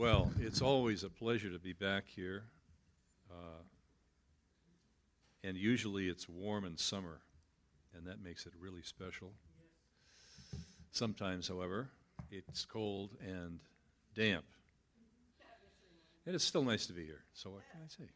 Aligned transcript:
Well, 0.00 0.32
it's 0.40 0.62
always 0.62 1.04
a 1.04 1.10
pleasure 1.10 1.50
to 1.50 1.58
be 1.58 1.74
back 1.74 2.04
here. 2.06 2.44
Uh, 3.30 3.60
and 5.44 5.58
usually 5.58 6.08
it's 6.08 6.26
warm 6.26 6.64
in 6.64 6.78
summer, 6.78 7.20
and 7.94 8.06
that 8.06 8.24
makes 8.24 8.46
it 8.46 8.54
really 8.58 8.80
special. 8.80 9.30
Sometimes, 10.90 11.48
however, 11.48 11.90
it's 12.30 12.64
cold 12.64 13.10
and 13.20 13.60
damp. 14.14 14.46
And 16.24 16.34
it's 16.34 16.44
still 16.44 16.64
nice 16.64 16.86
to 16.86 16.94
be 16.94 17.04
here. 17.04 17.24
So, 17.34 17.50
what 17.50 17.62
can 17.70 17.80
I 17.84 17.88
say? 17.88 18.08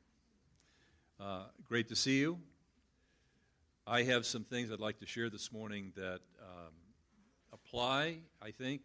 Uh, 1.20 1.44
great 1.68 1.90
to 1.90 1.96
see 1.96 2.18
you. 2.18 2.38
I 3.86 4.04
have 4.04 4.24
some 4.24 4.44
things 4.44 4.72
I'd 4.72 4.80
like 4.80 5.00
to 5.00 5.06
share 5.06 5.28
this 5.28 5.52
morning 5.52 5.92
that 5.96 6.20
um, 6.40 6.72
apply, 7.52 8.20
I 8.40 8.52
think, 8.52 8.80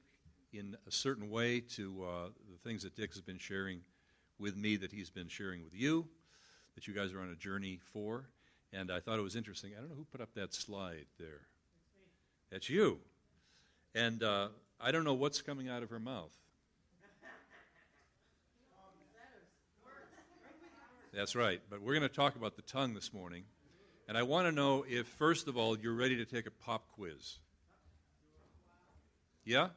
in 0.51 0.75
a 0.87 0.91
certain 0.91 1.29
way 1.29 1.59
to 1.61 2.03
uh, 2.03 2.27
the 2.51 2.57
things 2.69 2.83
that 2.83 2.95
Dick 2.95 3.13
has 3.13 3.21
been 3.21 3.37
sharing 3.37 3.81
with 4.39 4.55
me, 4.55 4.77
that 4.77 4.91
he's 4.91 5.09
been 5.09 5.27
sharing 5.27 5.63
with 5.63 5.73
you, 5.73 6.07
that 6.75 6.87
you 6.87 6.93
guys 6.93 7.13
are 7.13 7.21
on 7.21 7.29
a 7.29 7.35
journey 7.35 7.79
for. 7.93 8.25
And 8.71 8.91
I 8.91 8.99
thought 8.99 9.19
it 9.19 9.23
was 9.23 9.35
interesting. 9.35 9.71
I 9.75 9.79
don't 9.79 9.89
know 9.89 9.95
who 9.95 10.05
put 10.05 10.21
up 10.21 10.33
that 10.35 10.53
slide 10.53 11.05
there. 11.19 11.41
That's 12.51 12.69
you. 12.69 12.99
And 13.95 14.23
uh, 14.23 14.49
I 14.79 14.91
don't 14.91 15.03
know 15.03 15.13
what's 15.13 15.41
coming 15.41 15.69
out 15.69 15.83
of 15.83 15.89
her 15.89 15.99
mouth. 15.99 16.31
That's 21.13 21.35
right. 21.35 21.59
But 21.69 21.81
we're 21.81 21.95
going 21.95 22.07
to 22.07 22.15
talk 22.15 22.35
about 22.35 22.55
the 22.55 22.61
tongue 22.61 22.93
this 22.93 23.13
morning. 23.13 23.43
And 24.07 24.17
I 24.17 24.23
want 24.23 24.47
to 24.47 24.51
know 24.51 24.85
if, 24.87 25.07
first 25.07 25.47
of 25.47 25.57
all, 25.57 25.77
you're 25.77 25.93
ready 25.93 26.15
to 26.17 26.25
take 26.25 26.45
a 26.45 26.51
pop 26.51 26.83
quiz. 26.93 27.39
Yeah? 29.43 29.69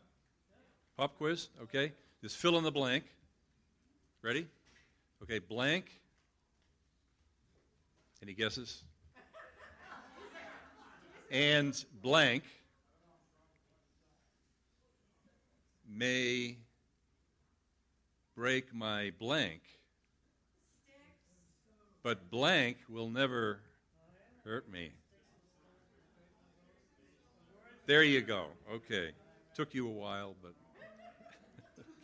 Pop 0.96 1.16
quiz? 1.16 1.48
Okay. 1.62 1.92
Just 2.22 2.36
fill 2.36 2.58
in 2.58 2.64
the 2.64 2.70
blank. 2.70 3.04
Ready? 4.22 4.46
Okay, 5.22 5.38
blank. 5.38 5.86
Any 8.22 8.34
guesses? 8.34 8.84
and 11.30 11.84
blank 12.02 12.44
may 15.88 16.58
break 18.36 18.74
my 18.74 19.12
blank, 19.18 19.62
but 22.02 22.30
blank 22.30 22.76
will 22.88 23.08
never 23.08 23.60
hurt 24.44 24.70
me. 24.70 24.90
There 27.86 28.02
you 28.02 28.20
go. 28.20 28.46
Okay. 28.72 29.10
Took 29.54 29.74
you 29.74 29.86
a 29.86 29.90
while, 29.90 30.34
but. 30.42 30.52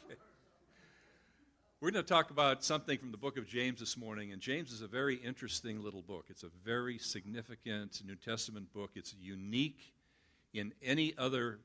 okay. 0.04 0.20
We're 1.80 1.92
going 1.92 2.04
to 2.04 2.08
talk 2.08 2.30
about 2.32 2.64
something 2.64 2.98
from 2.98 3.12
the 3.12 3.16
book 3.16 3.38
of 3.38 3.46
James 3.46 3.78
this 3.78 3.96
morning, 3.96 4.32
and 4.32 4.42
James 4.42 4.72
is 4.72 4.82
a 4.82 4.88
very 4.88 5.14
interesting 5.14 5.80
little 5.80 6.02
book. 6.02 6.24
It's 6.28 6.42
a 6.42 6.50
very 6.64 6.98
significant 6.98 8.02
New 8.04 8.16
Testament 8.16 8.72
book. 8.72 8.90
It's 8.96 9.14
unique 9.20 9.94
in 10.52 10.72
any 10.82 11.14
other, 11.16 11.60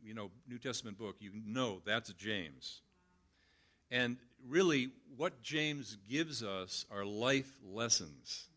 you 0.00 0.14
know, 0.14 0.30
New 0.48 0.58
Testament 0.58 0.96
book. 0.96 1.16
You 1.18 1.32
know 1.44 1.82
that's 1.84 2.12
James. 2.12 2.82
And 3.90 4.16
really, 4.46 4.90
what 5.16 5.42
James 5.42 5.96
gives 6.08 6.44
us 6.44 6.86
are 6.88 7.04
life 7.04 7.50
lessons 7.68 8.48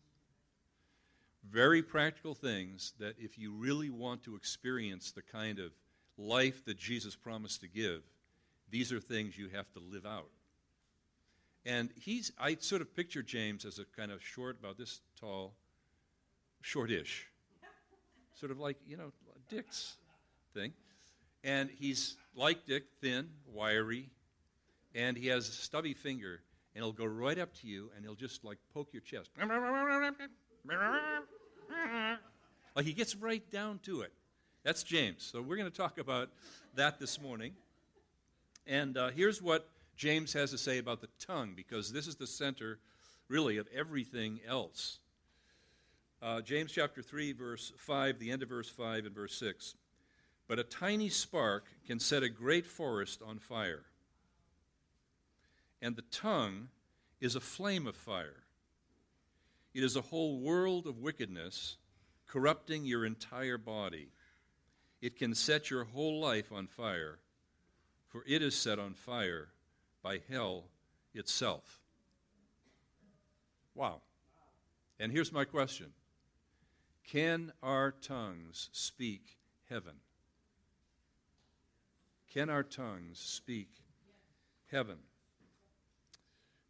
very 1.50 1.82
practical 1.82 2.34
things 2.34 2.92
that 3.00 3.16
if 3.18 3.36
you 3.36 3.52
really 3.52 3.90
want 3.90 4.22
to 4.22 4.36
experience 4.36 5.10
the 5.10 5.22
kind 5.22 5.58
of 5.58 5.72
life 6.16 6.64
that 6.64 6.78
Jesus 6.78 7.16
promised 7.16 7.60
to 7.62 7.68
give, 7.68 8.02
these 8.70 8.92
are 8.92 9.00
things 9.00 9.36
you 9.36 9.48
have 9.48 9.70
to 9.72 9.80
live 9.80 10.06
out. 10.06 10.30
And 11.64 11.90
he's, 11.96 12.32
I 12.38 12.56
sort 12.56 12.82
of 12.82 12.94
picture 12.94 13.22
James 13.22 13.64
as 13.64 13.78
a 13.78 13.84
kind 13.96 14.10
of 14.10 14.22
short, 14.22 14.58
about 14.58 14.76
this 14.78 15.00
tall, 15.20 15.54
shortish, 16.60 17.28
sort 18.34 18.50
of 18.50 18.58
like, 18.58 18.76
you 18.86 18.96
know, 18.96 19.12
Dick's 19.48 19.96
thing. 20.54 20.72
And 21.44 21.70
he's 21.70 22.16
like 22.34 22.66
Dick, 22.66 22.84
thin, 23.00 23.28
wiry, 23.46 24.10
and 24.94 25.16
he 25.16 25.28
has 25.28 25.48
a 25.48 25.52
stubby 25.52 25.94
finger, 25.94 26.40
and 26.74 26.84
he'll 26.84 26.92
go 26.92 27.04
right 27.04 27.38
up 27.38 27.52
to 27.60 27.66
you 27.66 27.90
and 27.94 28.04
he'll 28.04 28.14
just 28.14 28.44
like 28.44 28.58
poke 28.74 28.92
your 28.92 29.02
chest. 29.02 29.30
Like 32.74 32.86
he 32.86 32.92
gets 32.92 33.14
right 33.14 33.48
down 33.50 33.78
to 33.84 34.00
it. 34.02 34.12
That's 34.64 34.82
James. 34.82 35.22
So 35.22 35.42
we're 35.42 35.56
going 35.56 35.70
to 35.70 35.76
talk 35.76 35.98
about 35.98 36.30
that 36.74 36.98
this 36.98 37.20
morning. 37.20 37.52
And 38.66 38.96
uh, 38.96 39.10
here's 39.10 39.42
what 39.42 39.68
James 40.02 40.32
has 40.32 40.50
to 40.50 40.58
say 40.58 40.78
about 40.78 41.00
the 41.00 41.08
tongue, 41.24 41.52
because 41.54 41.92
this 41.92 42.08
is 42.08 42.16
the 42.16 42.26
center, 42.26 42.80
really, 43.28 43.56
of 43.58 43.68
everything 43.72 44.40
else. 44.44 44.98
Uh, 46.20 46.40
James 46.40 46.72
chapter 46.72 47.02
3, 47.02 47.30
verse 47.30 47.72
5, 47.76 48.18
the 48.18 48.32
end 48.32 48.42
of 48.42 48.48
verse 48.48 48.68
5 48.68 49.06
and 49.06 49.14
verse 49.14 49.32
6. 49.36 49.76
But 50.48 50.58
a 50.58 50.64
tiny 50.64 51.08
spark 51.08 51.66
can 51.86 52.00
set 52.00 52.24
a 52.24 52.28
great 52.28 52.66
forest 52.66 53.22
on 53.24 53.38
fire. 53.38 53.84
And 55.80 55.94
the 55.94 56.02
tongue 56.10 56.70
is 57.20 57.36
a 57.36 57.40
flame 57.40 57.86
of 57.86 57.94
fire. 57.94 58.42
It 59.72 59.84
is 59.84 59.94
a 59.94 60.00
whole 60.00 60.40
world 60.40 60.88
of 60.88 60.98
wickedness, 60.98 61.76
corrupting 62.26 62.86
your 62.86 63.06
entire 63.06 63.56
body. 63.56 64.08
It 65.00 65.16
can 65.16 65.36
set 65.36 65.70
your 65.70 65.84
whole 65.84 66.18
life 66.18 66.50
on 66.50 66.66
fire, 66.66 67.20
for 68.08 68.24
it 68.26 68.42
is 68.42 68.56
set 68.56 68.80
on 68.80 68.94
fire 68.94 69.51
by 70.02 70.20
hell 70.28 70.64
itself. 71.14 71.80
Wow. 73.74 74.00
And 74.98 75.12
here's 75.12 75.32
my 75.32 75.44
question 75.44 75.92
Can 77.04 77.52
our 77.62 77.92
tongues 77.92 78.68
speak 78.72 79.38
heaven? 79.68 79.94
Can 82.32 82.48
our 82.48 82.62
tongues 82.62 83.18
speak 83.18 83.68
heaven? 84.70 84.96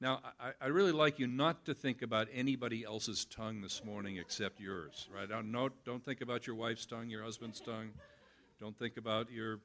Now, 0.00 0.20
I, 0.40 0.50
I, 0.60 0.66
really 0.66 0.90
like 0.90 1.20
you 1.20 1.28
not 1.28 1.64
to 1.66 1.74
think 1.74 2.02
about 2.02 2.26
anybody 2.34 2.82
else's 2.82 3.24
tongue 3.24 3.60
this 3.60 3.84
morning 3.84 4.16
except 4.16 4.58
yours, 4.58 5.08
right? 5.14 5.28
Don't, 5.28 5.52
no, 5.52 5.68
don't 5.84 6.04
think 6.04 6.22
about 6.22 6.44
your 6.44 6.56
wife's 6.56 6.84
tongue, 6.86 7.08
your 7.08 7.22
husband's 7.22 7.60
tongue. 7.60 7.90
Don't 8.58 8.76
think 8.76 8.96
about 8.96 9.30
your 9.30 9.60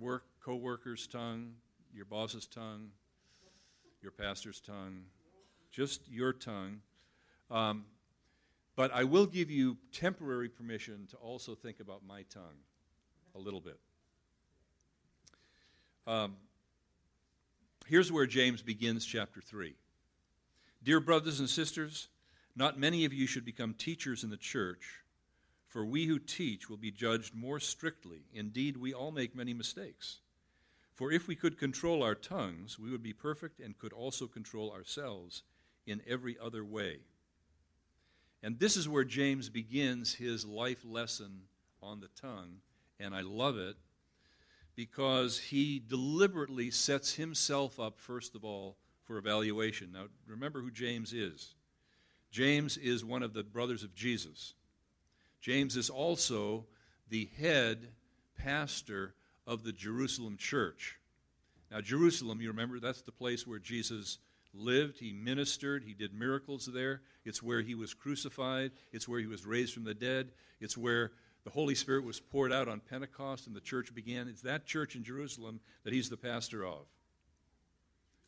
work 0.00 0.24
co-worker's 0.44 1.06
tongue, 1.06 1.52
your 1.94 2.04
boss's 2.04 2.48
tongue, 2.48 2.88
your 4.06 4.12
pastor's 4.12 4.60
tongue, 4.60 5.02
just 5.70 6.08
your 6.08 6.32
tongue. 6.32 6.80
Um, 7.50 7.84
but 8.76 8.92
I 8.94 9.04
will 9.04 9.26
give 9.26 9.50
you 9.50 9.76
temporary 9.92 10.48
permission 10.48 11.06
to 11.10 11.16
also 11.16 11.54
think 11.54 11.80
about 11.80 12.06
my 12.06 12.22
tongue 12.32 12.62
a 13.34 13.38
little 13.38 13.60
bit. 13.60 13.78
Um, 16.06 16.36
Here's 17.88 18.10
where 18.10 18.26
James 18.26 18.62
begins 18.62 19.06
chapter 19.06 19.40
3. 19.40 19.76
Dear 20.82 20.98
brothers 20.98 21.38
and 21.38 21.48
sisters, 21.48 22.08
not 22.56 22.80
many 22.80 23.04
of 23.04 23.12
you 23.12 23.28
should 23.28 23.44
become 23.44 23.74
teachers 23.74 24.24
in 24.24 24.30
the 24.30 24.36
church, 24.36 25.04
for 25.68 25.84
we 25.84 26.06
who 26.06 26.18
teach 26.18 26.68
will 26.68 26.76
be 26.76 26.90
judged 26.90 27.32
more 27.32 27.60
strictly. 27.60 28.22
Indeed, 28.34 28.76
we 28.76 28.92
all 28.92 29.12
make 29.12 29.36
many 29.36 29.54
mistakes. 29.54 30.18
For 30.96 31.12
if 31.12 31.28
we 31.28 31.36
could 31.36 31.58
control 31.58 32.02
our 32.02 32.14
tongues, 32.14 32.78
we 32.78 32.90
would 32.90 33.02
be 33.02 33.12
perfect 33.12 33.60
and 33.60 33.78
could 33.78 33.92
also 33.92 34.26
control 34.26 34.72
ourselves 34.72 35.42
in 35.86 36.00
every 36.08 36.38
other 36.42 36.64
way. 36.64 37.00
And 38.42 38.58
this 38.58 38.78
is 38.78 38.88
where 38.88 39.04
James 39.04 39.50
begins 39.50 40.14
his 40.14 40.46
life 40.46 40.84
lesson 40.84 41.42
on 41.82 42.00
the 42.00 42.08
tongue, 42.20 42.60
and 42.98 43.14
I 43.14 43.20
love 43.20 43.58
it 43.58 43.76
because 44.74 45.38
he 45.38 45.82
deliberately 45.86 46.70
sets 46.70 47.14
himself 47.14 47.78
up, 47.78 48.00
first 48.00 48.34
of 48.34 48.42
all, 48.42 48.78
for 49.04 49.18
evaluation. 49.18 49.92
Now, 49.92 50.06
remember 50.26 50.62
who 50.62 50.70
James 50.70 51.12
is. 51.12 51.54
James 52.30 52.78
is 52.78 53.04
one 53.04 53.22
of 53.22 53.34
the 53.34 53.42
brothers 53.42 53.82
of 53.82 53.94
Jesus. 53.94 54.54
James 55.42 55.76
is 55.76 55.90
also 55.90 56.64
the 57.10 57.28
head 57.38 57.88
pastor 58.38 59.14
of 59.46 59.62
the 59.64 59.72
Jerusalem 59.72 60.36
church. 60.36 60.96
Now, 61.70 61.80
Jerusalem, 61.80 62.40
you 62.40 62.48
remember, 62.48 62.78
that's 62.78 63.02
the 63.02 63.12
place 63.12 63.46
where 63.46 63.58
Jesus 63.58 64.18
lived. 64.54 64.98
He 64.98 65.12
ministered. 65.12 65.84
He 65.84 65.94
did 65.94 66.14
miracles 66.14 66.68
there. 66.72 67.02
It's 67.24 67.42
where 67.42 67.62
he 67.62 67.74
was 67.74 67.94
crucified. 67.94 68.72
It's 68.92 69.08
where 69.08 69.20
he 69.20 69.26
was 69.26 69.44
raised 69.44 69.74
from 69.74 69.84
the 69.84 69.94
dead. 69.94 70.28
It's 70.60 70.76
where 70.76 71.12
the 71.44 71.50
Holy 71.50 71.74
Spirit 71.74 72.04
was 72.04 72.20
poured 72.20 72.52
out 72.52 72.68
on 72.68 72.80
Pentecost 72.80 73.46
and 73.46 73.54
the 73.54 73.60
church 73.60 73.94
began. 73.94 74.28
It's 74.28 74.42
that 74.42 74.66
church 74.66 74.96
in 74.96 75.04
Jerusalem 75.04 75.60
that 75.84 75.92
he's 75.92 76.08
the 76.08 76.16
pastor 76.16 76.64
of. 76.64 76.86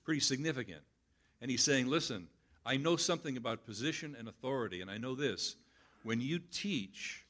Pretty 0.04 0.20
significant. 0.20 0.82
And 1.40 1.50
he's 1.50 1.62
saying, 1.62 1.86
listen, 1.86 2.28
I 2.64 2.76
know 2.76 2.96
something 2.96 3.36
about 3.36 3.64
position 3.64 4.16
and 4.18 4.28
authority, 4.28 4.82
and 4.82 4.90
I 4.90 4.98
know 4.98 5.14
this. 5.14 5.56
When 6.02 6.20
you 6.20 6.40
teach, 6.52 7.24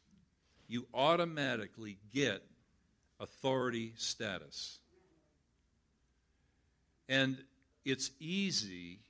you 0.67 0.87
automatically 0.93 1.99
get 2.12 2.43
authority 3.20 3.92
status. 3.96 4.78
And 7.08 7.38
it's 7.84 8.10
easy 8.20 9.00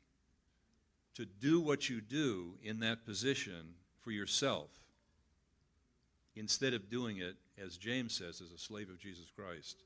to 1.15 1.25
do 1.25 1.61
what 1.61 1.89
you 1.89 2.01
do 2.01 2.55
in 2.63 2.81
that 2.81 3.05
position 3.05 3.75
for 4.01 4.11
yourself 4.13 4.71
instead 6.37 6.75
of 6.75 6.89
doing 6.89 7.19
it, 7.19 7.35
as 7.63 7.77
James 7.77 8.15
says, 8.15 8.41
as 8.41 8.53
a 8.53 8.59
slave 8.59 8.89
of 8.89 9.01
Jesus 9.01 9.31
Christ. 9.35 9.83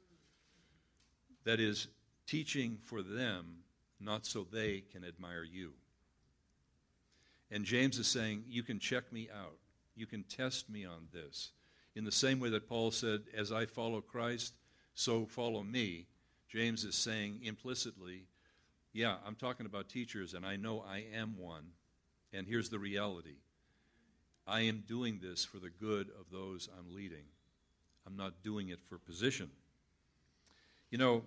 That 1.44 1.58
is, 1.58 1.88
teaching 2.26 2.78
for 2.82 3.02
them, 3.02 3.58
not 4.00 4.26
so 4.26 4.46
they 4.50 4.84
can 4.92 5.04
admire 5.04 5.44
you. 5.44 5.72
And 7.50 7.64
James 7.64 7.98
is 7.98 8.06
saying, 8.06 8.44
You 8.48 8.62
can 8.62 8.78
check 8.78 9.12
me 9.12 9.28
out. 9.34 9.56
You 9.94 10.06
can 10.06 10.22
test 10.24 10.70
me 10.70 10.84
on 10.84 11.08
this. 11.12 11.50
In 11.94 12.05
the 12.05 12.12
same 12.12 12.41
way 12.41 12.49
that 12.50 12.69
Paul 12.69 12.91
said, 12.91 13.23
As 13.37 13.53
I 13.53 13.67
follow 13.67 14.00
Christ, 14.00 14.55
so 14.94 15.27
follow 15.27 15.62
me. 15.62 16.06
James 16.49 16.85
is 16.85 16.94
saying 16.94 17.41
implicitly, 17.43 18.25
Yeah, 18.93 19.17
I'm 19.27 19.35
talking 19.35 19.67
about 19.67 19.89
teachers, 19.89 20.35
and 20.35 20.44
I 20.44 20.56
know 20.56 20.85
I 20.87 21.05
am 21.15 21.37
one. 21.39 21.73
And 22.33 22.47
here's 22.47 22.71
the 22.71 22.79
reality 22.79 23.37
I 24.47 24.62
am 24.62 24.85
doing 24.87 25.21
this 25.23 25.44
for 25.44 25.59
the 25.59 25.71
good 25.71 26.09
of 26.19 26.27
those 26.31 26.69
I'm 26.79 26.94
leading. 26.94 27.25
I'm 28.06 28.17
not 28.17 28.43
doing 28.43 28.71
it 28.71 28.81
for 28.89 28.99
position. 28.99 29.50
You 30.91 30.99
know, 30.99 31.23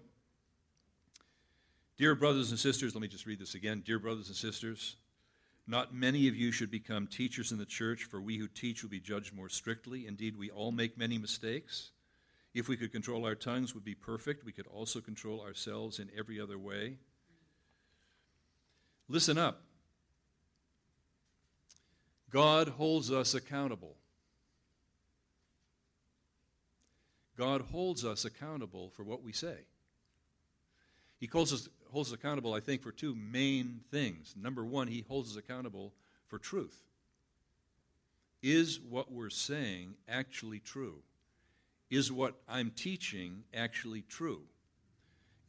dear 1.98 2.14
brothers 2.16 2.52
and 2.52 2.60
sisters, 2.60 2.94
let 2.94 3.02
me 3.02 3.08
just 3.08 3.26
read 3.26 3.40
this 3.40 3.56
again. 3.56 3.82
Dear 3.86 4.00
brothers 4.00 4.28
and 4.28 4.36
sisters, 4.36 4.98
not 5.68 5.94
many 5.94 6.28
of 6.28 6.36
you 6.36 6.52
should 6.52 6.70
become 6.70 7.08
teachers 7.08 7.52
in 7.52 7.58
the 7.58 7.66
church, 7.66 8.04
for 8.04 8.22
we 8.22 8.38
who 8.38 8.48
teach 8.48 8.84
will 8.84 8.90
be 8.90 9.00
judged 9.00 9.34
more 9.34 9.50
strictly. 9.50 10.06
Indeed, 10.06 10.38
we 10.38 10.52
all 10.52 10.72
make 10.72 10.98
many 10.98 11.18
mistakes. 11.18 11.92
If 12.54 12.68
we 12.68 12.78
could 12.78 12.92
control 12.92 13.26
our 13.26 13.36
tongues, 13.36 13.74
would 13.74 13.84
be 13.84 13.96
perfect. 13.96 14.46
We 14.46 14.52
could 14.52 14.68
also 14.68 15.02
control 15.02 15.42
ourselves 15.42 16.00
in 16.00 16.10
every 16.18 16.40
other 16.40 16.58
way. 16.58 16.98
Listen 19.10 19.38
up. 19.38 19.62
God 22.30 22.70
holds 22.70 23.12
us 23.12 23.34
accountable. 23.34 23.96
God 27.38 27.62
holds 27.62 28.06
us 28.06 28.24
accountable 28.24 28.92
for 28.96 29.04
what 29.04 29.24
we 29.24 29.32
say. 29.32 29.66
He 31.20 31.28
calls 31.28 31.52
us, 31.54 31.68
holds 31.96 32.12
us 32.12 32.16
accountable, 32.16 32.54
I 32.54 32.60
think, 32.60 32.82
for 32.82 32.92
two 32.92 33.16
main 33.16 33.80
things. 33.90 34.36
Number 34.38 34.66
one, 34.66 34.90
he 34.90 35.06
holds 35.08 35.32
us 35.32 35.38
accountable 35.38 35.94
for 36.28 36.38
truth. 36.38 36.78
Is 38.44 38.82
what 38.82 39.14
we're 39.14 39.30
saying 39.30 39.94
actually 40.10 40.60
true? 40.60 40.98
Is 41.90 42.12
what 42.12 42.36
I'm 42.50 42.72
teaching 42.72 43.46
actually 43.54 44.02
true? 44.02 44.42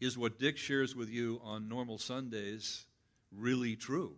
Is 0.00 0.16
what 0.16 0.38
Dick 0.38 0.56
shares 0.56 0.94
with 0.94 1.10
you 1.10 1.40
on 1.42 1.68
normal 1.68 1.98
Sundays 1.98 2.84
really 3.36 3.74
true? 3.74 4.14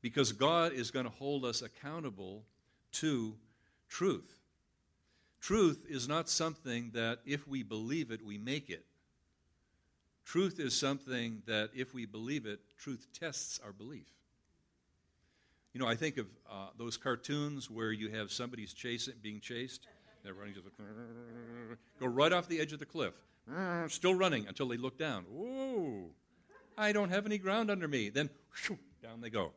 Because 0.00 0.32
God 0.32 0.72
is 0.72 0.90
going 0.90 1.04
to 1.04 1.12
hold 1.12 1.44
us 1.44 1.60
accountable 1.60 2.44
to 2.92 3.34
truth. 3.90 4.40
Truth 5.42 5.84
is 5.86 6.08
not 6.08 6.30
something 6.30 6.92
that 6.94 7.18
if 7.26 7.46
we 7.46 7.62
believe 7.62 8.10
it, 8.10 8.24
we 8.24 8.38
make 8.38 8.70
it. 8.70 8.86
Truth 10.24 10.58
is 10.58 10.74
something 10.74 11.42
that 11.46 11.70
if 11.74 11.94
we 11.94 12.06
believe 12.06 12.46
it, 12.46 12.60
truth 12.78 13.06
tests 13.18 13.60
our 13.64 13.72
belief. 13.72 14.08
You 15.72 15.80
know, 15.80 15.86
I 15.86 15.96
think 15.96 16.18
of 16.18 16.26
uh, 16.50 16.68
those 16.78 16.96
cartoons 16.96 17.70
where 17.70 17.92
you 17.92 18.08
have 18.10 18.30
somebody's 18.30 18.72
chasing, 18.72 19.14
being 19.22 19.40
chased. 19.40 19.86
They're 20.22 20.32
running 20.32 20.54
to 20.54 20.60
the 20.60 21.76
go 22.00 22.06
right 22.06 22.32
off 22.32 22.48
the 22.48 22.60
edge 22.60 22.72
of 22.72 22.78
the 22.78 22.86
cliff, 22.86 23.12
still 23.88 24.14
running 24.14 24.46
until 24.46 24.68
they 24.68 24.78
look 24.78 24.98
down. 24.98 25.24
Whoa! 25.24 26.10
I 26.78 26.92
don't 26.92 27.10
have 27.10 27.26
any 27.26 27.36
ground 27.38 27.70
under 27.70 27.86
me. 27.86 28.08
Then 28.08 28.30
whoosh, 28.50 28.78
down 29.02 29.20
they 29.20 29.30
go. 29.30 29.52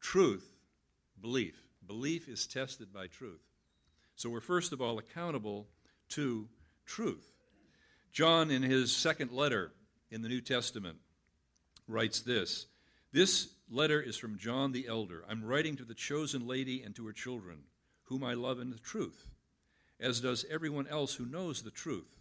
Truth, 0.00 0.48
belief. 1.20 1.60
Belief 1.86 2.28
is 2.28 2.46
tested 2.46 2.92
by 2.92 3.08
truth. 3.08 3.40
So 4.14 4.30
we're 4.30 4.40
first 4.40 4.72
of 4.72 4.80
all 4.80 4.98
accountable 4.98 5.66
to 6.10 6.48
truth. 6.86 7.32
John, 8.12 8.50
in 8.50 8.62
his 8.62 8.94
second 8.94 9.32
letter 9.32 9.72
in 10.10 10.22
the 10.22 10.28
New 10.28 10.40
Testament, 10.40 10.98
writes 11.86 12.20
this 12.20 12.66
This 13.12 13.48
letter 13.70 14.00
is 14.00 14.16
from 14.16 14.38
John 14.38 14.72
the 14.72 14.86
elder. 14.88 15.24
I'm 15.28 15.44
writing 15.44 15.76
to 15.76 15.84
the 15.84 15.94
chosen 15.94 16.46
lady 16.46 16.82
and 16.82 16.94
to 16.96 17.06
her 17.06 17.12
children, 17.12 17.58
whom 18.04 18.24
I 18.24 18.34
love 18.34 18.60
in 18.60 18.70
the 18.70 18.78
truth, 18.78 19.26
as 20.00 20.20
does 20.20 20.44
everyone 20.50 20.86
else 20.86 21.14
who 21.14 21.26
knows 21.26 21.62
the 21.62 21.70
truth, 21.70 22.16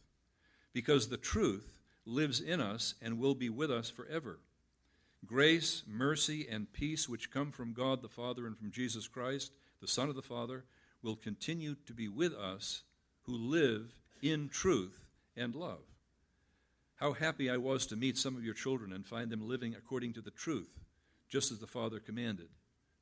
because 0.73 1.07
the 1.07 1.17
truth 1.17 1.79
lives 2.05 2.39
in 2.39 2.61
us 2.61 2.95
and 3.01 3.19
will 3.19 3.35
be 3.35 3.49
with 3.49 3.71
us 3.71 3.89
forever. 3.89 4.39
Grace, 5.25 5.83
mercy, 5.87 6.47
and 6.49 6.71
peace, 6.71 7.09
which 7.09 7.31
come 7.31 7.51
from 7.51 7.73
God 7.73 8.01
the 8.01 8.07
Father 8.07 8.45
and 8.45 8.57
from 8.57 8.71
Jesus 8.71 9.07
Christ, 9.07 9.51
the 9.81 9.87
Son 9.87 10.09
of 10.09 10.15
the 10.15 10.21
Father, 10.21 10.63
will 11.01 11.15
continue 11.15 11.75
to 11.85 11.93
be 11.93 12.07
with 12.07 12.33
us 12.33 12.83
who 13.23 13.35
live 13.35 13.95
in 14.21 14.47
truth 14.49 15.06
and 15.37 15.55
love. 15.55 15.83
How 16.95 17.13
happy 17.13 17.49
I 17.49 17.57
was 17.57 17.85
to 17.87 17.95
meet 17.95 18.17
some 18.17 18.35
of 18.35 18.43
your 18.43 18.55
children 18.55 18.91
and 18.91 19.05
find 19.05 19.29
them 19.29 19.47
living 19.47 19.75
according 19.75 20.13
to 20.13 20.21
the 20.21 20.31
truth, 20.31 20.69
just 21.29 21.51
as 21.51 21.59
the 21.59 21.67
Father 21.67 21.99
commanded. 21.99 22.49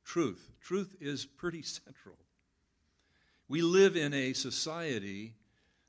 Truth. 0.04 0.52
Truth 0.60 0.96
is 1.00 1.24
pretty 1.24 1.62
central. 1.62 2.16
We 3.48 3.62
live 3.62 3.96
in 3.96 4.12
a 4.12 4.32
society 4.32 5.34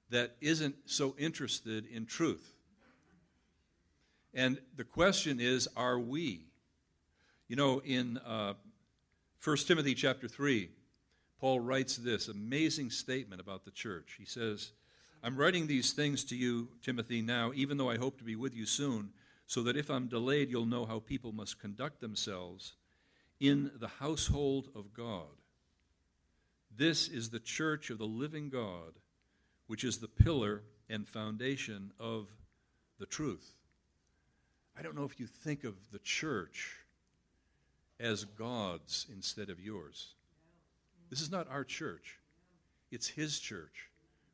that 0.09 0.35
isn't 0.39 0.75
so 0.85 1.15
interested 1.17 1.85
in 1.85 2.05
truth. 2.05 2.53
And 4.33 4.59
the 4.75 4.83
question 4.83 5.39
is, 5.39 5.67
are 5.75 5.99
we? 5.99 6.45
You 7.47 7.55
know, 7.55 7.81
in 7.83 8.17
uh, 8.19 8.53
1 9.43 9.57
Timothy 9.57 9.95
chapter 9.95 10.27
3, 10.27 10.69
Paul 11.39 11.59
writes 11.59 11.97
this 11.97 12.27
amazing 12.27 12.89
statement 12.91 13.41
about 13.41 13.65
the 13.65 13.71
church. 13.71 14.15
He 14.17 14.25
says, 14.25 14.71
I'm 15.23 15.37
writing 15.37 15.67
these 15.67 15.93
things 15.93 16.23
to 16.25 16.35
you, 16.35 16.69
Timothy, 16.81 17.21
now, 17.21 17.51
even 17.55 17.77
though 17.77 17.89
I 17.89 17.97
hope 17.97 18.17
to 18.19 18.23
be 18.23 18.35
with 18.35 18.53
you 18.53 18.65
soon, 18.65 19.11
so 19.47 19.63
that 19.63 19.77
if 19.77 19.89
I'm 19.89 20.07
delayed, 20.07 20.49
you'll 20.49 20.65
know 20.65 20.85
how 20.85 20.99
people 20.99 21.31
must 21.31 21.59
conduct 21.59 22.01
themselves 22.01 22.73
in 23.39 23.71
the 23.79 23.87
household 23.87 24.69
of 24.75 24.93
God. 24.93 25.27
This 26.75 27.07
is 27.07 27.29
the 27.29 27.39
church 27.39 27.89
of 27.89 27.97
the 27.97 28.05
living 28.05 28.49
God, 28.49 28.93
which 29.67 29.83
is 29.83 29.97
the 29.97 30.07
pillar 30.07 30.63
and 30.89 31.07
foundation 31.07 31.91
of 31.99 32.27
the 32.99 33.05
truth. 33.05 33.55
I 34.77 34.81
don't 34.81 34.95
know 34.95 35.05
if 35.05 35.19
you 35.19 35.25
think 35.25 35.63
of 35.63 35.75
the 35.91 35.99
church 35.99 36.75
as 37.99 38.25
God's 38.25 39.07
instead 39.11 39.49
of 39.49 39.59
yours. 39.59 40.13
This 41.09 41.21
is 41.21 41.31
not 41.31 41.49
our 41.49 41.63
church, 41.63 42.19
it's 42.91 43.07
His 43.07 43.39
church. 43.39 43.89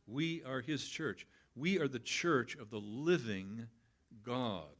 We 0.08 0.44
are 0.44 0.62
His 0.62 0.88
church. 0.88 1.26
We 1.56 1.80
are 1.80 1.88
the 1.88 2.00
church 2.00 2.56
of 2.56 2.70
the 2.70 2.80
living 2.80 3.68
God, 4.24 4.76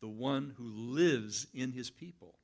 the 0.00 0.08
one 0.08 0.54
who 0.56 0.64
lives 0.64 1.46
in 1.54 1.72
His 1.72 1.90
people, 1.90 2.34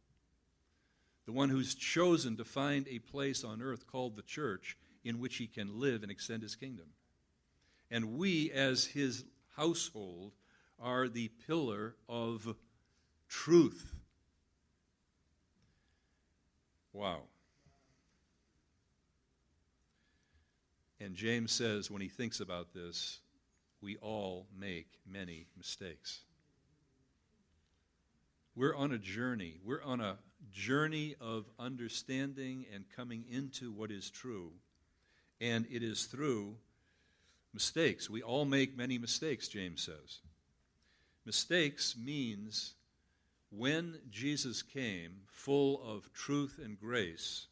the 1.27 1.33
one 1.33 1.49
who's 1.49 1.75
chosen 1.75 2.37
to 2.37 2.45
find 2.45 2.87
a 2.89 2.99
place 2.99 3.45
on 3.45 3.63
earth 3.63 3.87
called 3.87 4.17
the 4.17 4.23
church 4.23 4.77
in 5.05 5.21
which 5.21 5.37
He 5.37 5.47
can 5.47 5.79
live 5.79 6.03
and 6.03 6.11
extend 6.11 6.43
His 6.43 6.57
kingdom. 6.57 6.87
And 7.91 8.19
we, 8.19 8.51
as 8.51 8.87
His 8.87 9.25
household, 9.57 10.33
are 10.81 11.09
the 11.09 11.29
pillar 11.47 11.95
of 12.09 12.55
truth. 13.29 13.95
Wow. 16.93 17.23
And 21.01 21.15
James 21.15 21.53
says 21.53 21.91
when 21.91 22.03
he 22.03 22.09
thinks 22.09 22.41
about 22.41 22.75
this, 22.75 23.21
we 23.81 23.97
all 23.99 24.47
make 24.59 24.89
many 25.07 25.47
mistakes. 25.57 26.21
We're 28.57 28.75
on 28.75 28.91
a 28.91 28.99
journey. 28.99 29.61
We're 29.65 29.85
on 29.85 30.01
a 30.01 30.19
journey 30.51 31.15
of 31.21 31.45
understanding 31.61 32.67
and 32.75 32.85
coming 32.97 33.25
into 33.31 33.71
what 33.71 33.93
is 33.93 34.11
true. 34.11 34.53
And 35.41 35.67
it 35.71 35.85
is 35.85 36.07
through 36.07 36.57
mistakes. 37.55 38.11
We 38.11 38.23
all 38.23 38.45
make 38.45 38.77
many 38.77 38.99
mistakes, 38.99 39.47
James 39.47 39.83
says. 39.83 40.19
Mistakes 41.25 41.97
means 41.97 42.75
when 43.51 43.99
Jesus 44.11 44.63
came, 44.63 45.21
full 45.27 45.81
of 45.85 46.13
truth 46.13 46.59
and 46.63 46.79
grace, 46.79 47.47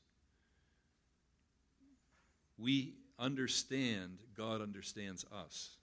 we 2.58 2.94
understand 3.18 4.18
God 4.37 4.61
understands 4.61 5.25
us. 5.32 5.76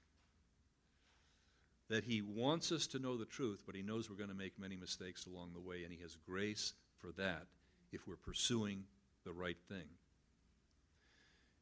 That 1.90 2.04
He 2.04 2.22
wants 2.22 2.72
us 2.72 2.88
to 2.88 3.00
know 3.00 3.18
the 3.18 3.26
truth, 3.26 3.64
but 3.66 3.76
He 3.76 3.82
knows 3.82 4.10
we're 4.10 4.16
going 4.16 4.30
to 4.30 4.36
make 4.36 4.60
many 4.60 4.76
mistakes 4.76 5.26
along 5.26 5.52
the 5.54 5.60
way, 5.60 5.84
and 5.84 5.92
He 5.92 6.02
has 6.02 6.16
grace 6.28 6.74
for 7.00 7.12
that 7.18 7.46
if 7.92 8.08
we're 8.08 8.16
pursuing 8.16 8.84
the 9.26 9.34
right 9.34 9.58
thing. 9.70 9.88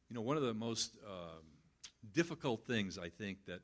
You 0.08 0.16
know, 0.16 0.22
one 0.22 0.36
of 0.36 0.42
the 0.42 0.54
most 0.54 0.92
um, 1.06 1.42
difficult 2.14 2.66
things 2.66 2.98
I 2.98 3.08
think 3.08 3.38
that 3.46 3.60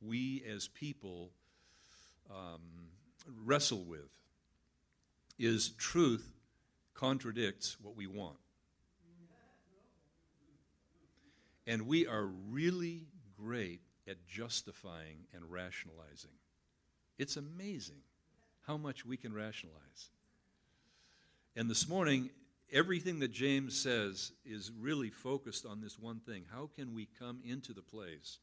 we 0.00 0.42
as 0.48 0.68
people 0.68 1.30
um, 2.30 2.60
wrestle 3.44 3.84
with 3.84 4.08
is 5.38 5.70
truth 5.70 6.32
contradicts 6.94 7.76
what 7.80 7.96
we 7.96 8.06
want. 8.06 8.36
And 11.66 11.86
we 11.86 12.06
are 12.06 12.24
really 12.24 13.06
great 13.38 13.80
at 14.08 14.26
justifying 14.26 15.26
and 15.34 15.50
rationalizing. 15.50 16.30
It's 17.18 17.36
amazing 17.36 18.00
how 18.66 18.76
much 18.76 19.04
we 19.04 19.16
can 19.16 19.32
rationalize. 19.32 20.10
And 21.56 21.68
this 21.68 21.88
morning, 21.88 22.30
everything 22.72 23.18
that 23.20 23.32
James 23.32 23.78
says 23.78 24.32
is 24.44 24.70
really 24.78 25.10
focused 25.10 25.66
on 25.66 25.80
this 25.80 25.98
one 25.98 26.20
thing. 26.20 26.44
How 26.50 26.70
can 26.74 26.94
we 26.94 27.08
come 27.18 27.40
into 27.44 27.72
the 27.72 27.82
place 27.82 28.38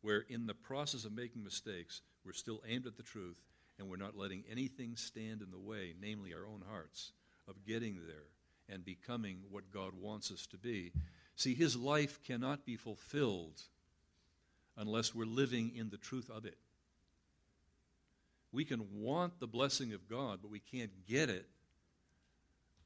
where, 0.00 0.24
in 0.28 0.46
the 0.46 0.54
process 0.54 1.04
of 1.04 1.12
making 1.12 1.42
mistakes, 1.42 2.02
we're 2.24 2.32
still 2.32 2.62
aimed 2.68 2.86
at 2.86 2.96
the 2.96 3.02
truth 3.02 3.36
and 3.78 3.88
we're 3.88 3.96
not 3.96 4.16
letting 4.16 4.44
anything 4.50 4.96
stand 4.96 5.42
in 5.42 5.50
the 5.50 5.58
way, 5.58 5.94
namely 6.00 6.32
our 6.32 6.46
own 6.46 6.62
hearts, 6.68 7.12
of 7.48 7.66
getting 7.66 7.96
there 8.06 8.28
and 8.68 8.84
becoming 8.84 9.38
what 9.50 9.70
God 9.72 9.92
wants 10.00 10.30
us 10.30 10.46
to 10.46 10.56
be? 10.56 10.92
See, 11.36 11.54
his 11.54 11.76
life 11.76 12.20
cannot 12.24 12.64
be 12.64 12.76
fulfilled 12.76 13.60
unless 14.76 15.14
we're 15.14 15.24
living 15.24 15.72
in 15.76 15.90
the 15.90 15.96
truth 15.96 16.30
of 16.30 16.44
it. 16.44 16.58
We 18.54 18.64
can 18.64 18.86
want 19.02 19.40
the 19.40 19.48
blessing 19.48 19.92
of 19.92 20.08
God, 20.08 20.38
but 20.40 20.50
we 20.50 20.60
can't 20.60 21.06
get 21.08 21.28
it 21.28 21.46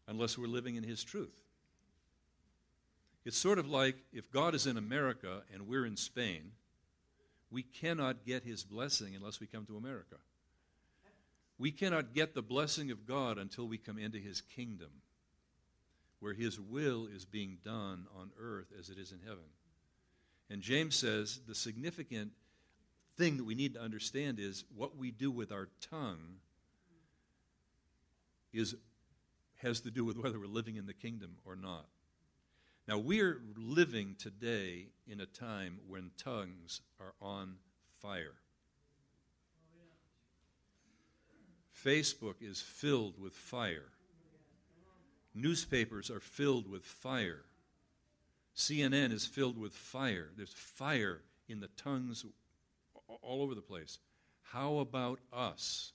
unless 0.06 0.38
we're 0.38 0.46
living 0.46 0.76
in 0.76 0.82
His 0.82 1.04
truth. 1.04 1.44
It's 3.26 3.36
sort 3.36 3.58
of 3.58 3.68
like 3.68 3.96
if 4.10 4.30
God 4.30 4.54
is 4.54 4.66
in 4.66 4.78
America 4.78 5.42
and 5.52 5.68
we're 5.68 5.84
in 5.84 5.98
Spain, 5.98 6.52
we 7.50 7.62
cannot 7.62 8.24
get 8.24 8.44
His 8.44 8.64
blessing 8.64 9.14
unless 9.14 9.40
we 9.40 9.46
come 9.46 9.66
to 9.66 9.76
America. 9.76 10.16
We 11.58 11.70
cannot 11.70 12.14
get 12.14 12.34
the 12.34 12.42
blessing 12.42 12.90
of 12.90 13.06
God 13.06 13.36
until 13.36 13.68
we 13.68 13.76
come 13.76 13.98
into 13.98 14.18
His 14.18 14.40
kingdom, 14.40 14.88
where 16.20 16.34
His 16.34 16.58
will 16.58 17.06
is 17.06 17.24
being 17.24 17.58
done 17.64 18.06
on 18.18 18.30
earth 18.40 18.72
as 18.78 18.88
it 18.88 18.98
is 18.98 19.12
in 19.12 19.20
heaven. 19.20 19.44
And 20.50 20.62
James 20.62 20.96
says 20.96 21.40
the 21.46 21.54
significant 21.54 22.32
thing 23.16 23.36
that 23.36 23.44
we 23.44 23.54
need 23.54 23.74
to 23.74 23.80
understand 23.80 24.38
is 24.38 24.64
what 24.74 24.96
we 24.96 25.10
do 25.10 25.30
with 25.30 25.52
our 25.52 25.68
tongue 25.90 26.38
is 28.52 28.74
has 29.58 29.80
to 29.80 29.90
do 29.90 30.04
with 30.04 30.16
whether 30.16 30.38
we're 30.38 30.46
living 30.46 30.76
in 30.76 30.86
the 30.86 30.92
kingdom 30.94 31.36
or 31.44 31.56
not. 31.56 31.86
Now, 32.86 32.96
we're 32.96 33.40
living 33.56 34.16
today 34.18 34.86
in 35.06 35.20
a 35.20 35.26
time 35.26 35.78
when 35.86 36.10
tongues 36.16 36.80
are 37.00 37.12
on 37.20 37.56
fire. 38.00 38.34
Facebook 41.84 42.36
is 42.40 42.60
filled 42.60 43.20
with 43.20 43.34
fire. 43.34 43.90
Newspapers 45.40 46.10
are 46.10 46.20
filled 46.20 46.68
with 46.68 46.84
fire. 46.84 47.44
CNN 48.56 49.12
is 49.12 49.24
filled 49.24 49.56
with 49.56 49.72
fire. 49.72 50.30
There's 50.36 50.52
fire 50.52 51.20
in 51.48 51.60
the 51.60 51.68
tongues 51.76 52.24
all 53.22 53.42
over 53.42 53.54
the 53.54 53.60
place. 53.60 53.98
How 54.42 54.78
about 54.78 55.20
us? 55.32 55.92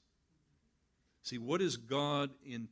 See, 1.24 1.38
what 1.38 1.62
is 1.62 1.78
God 1.78 2.30
in 2.46 2.70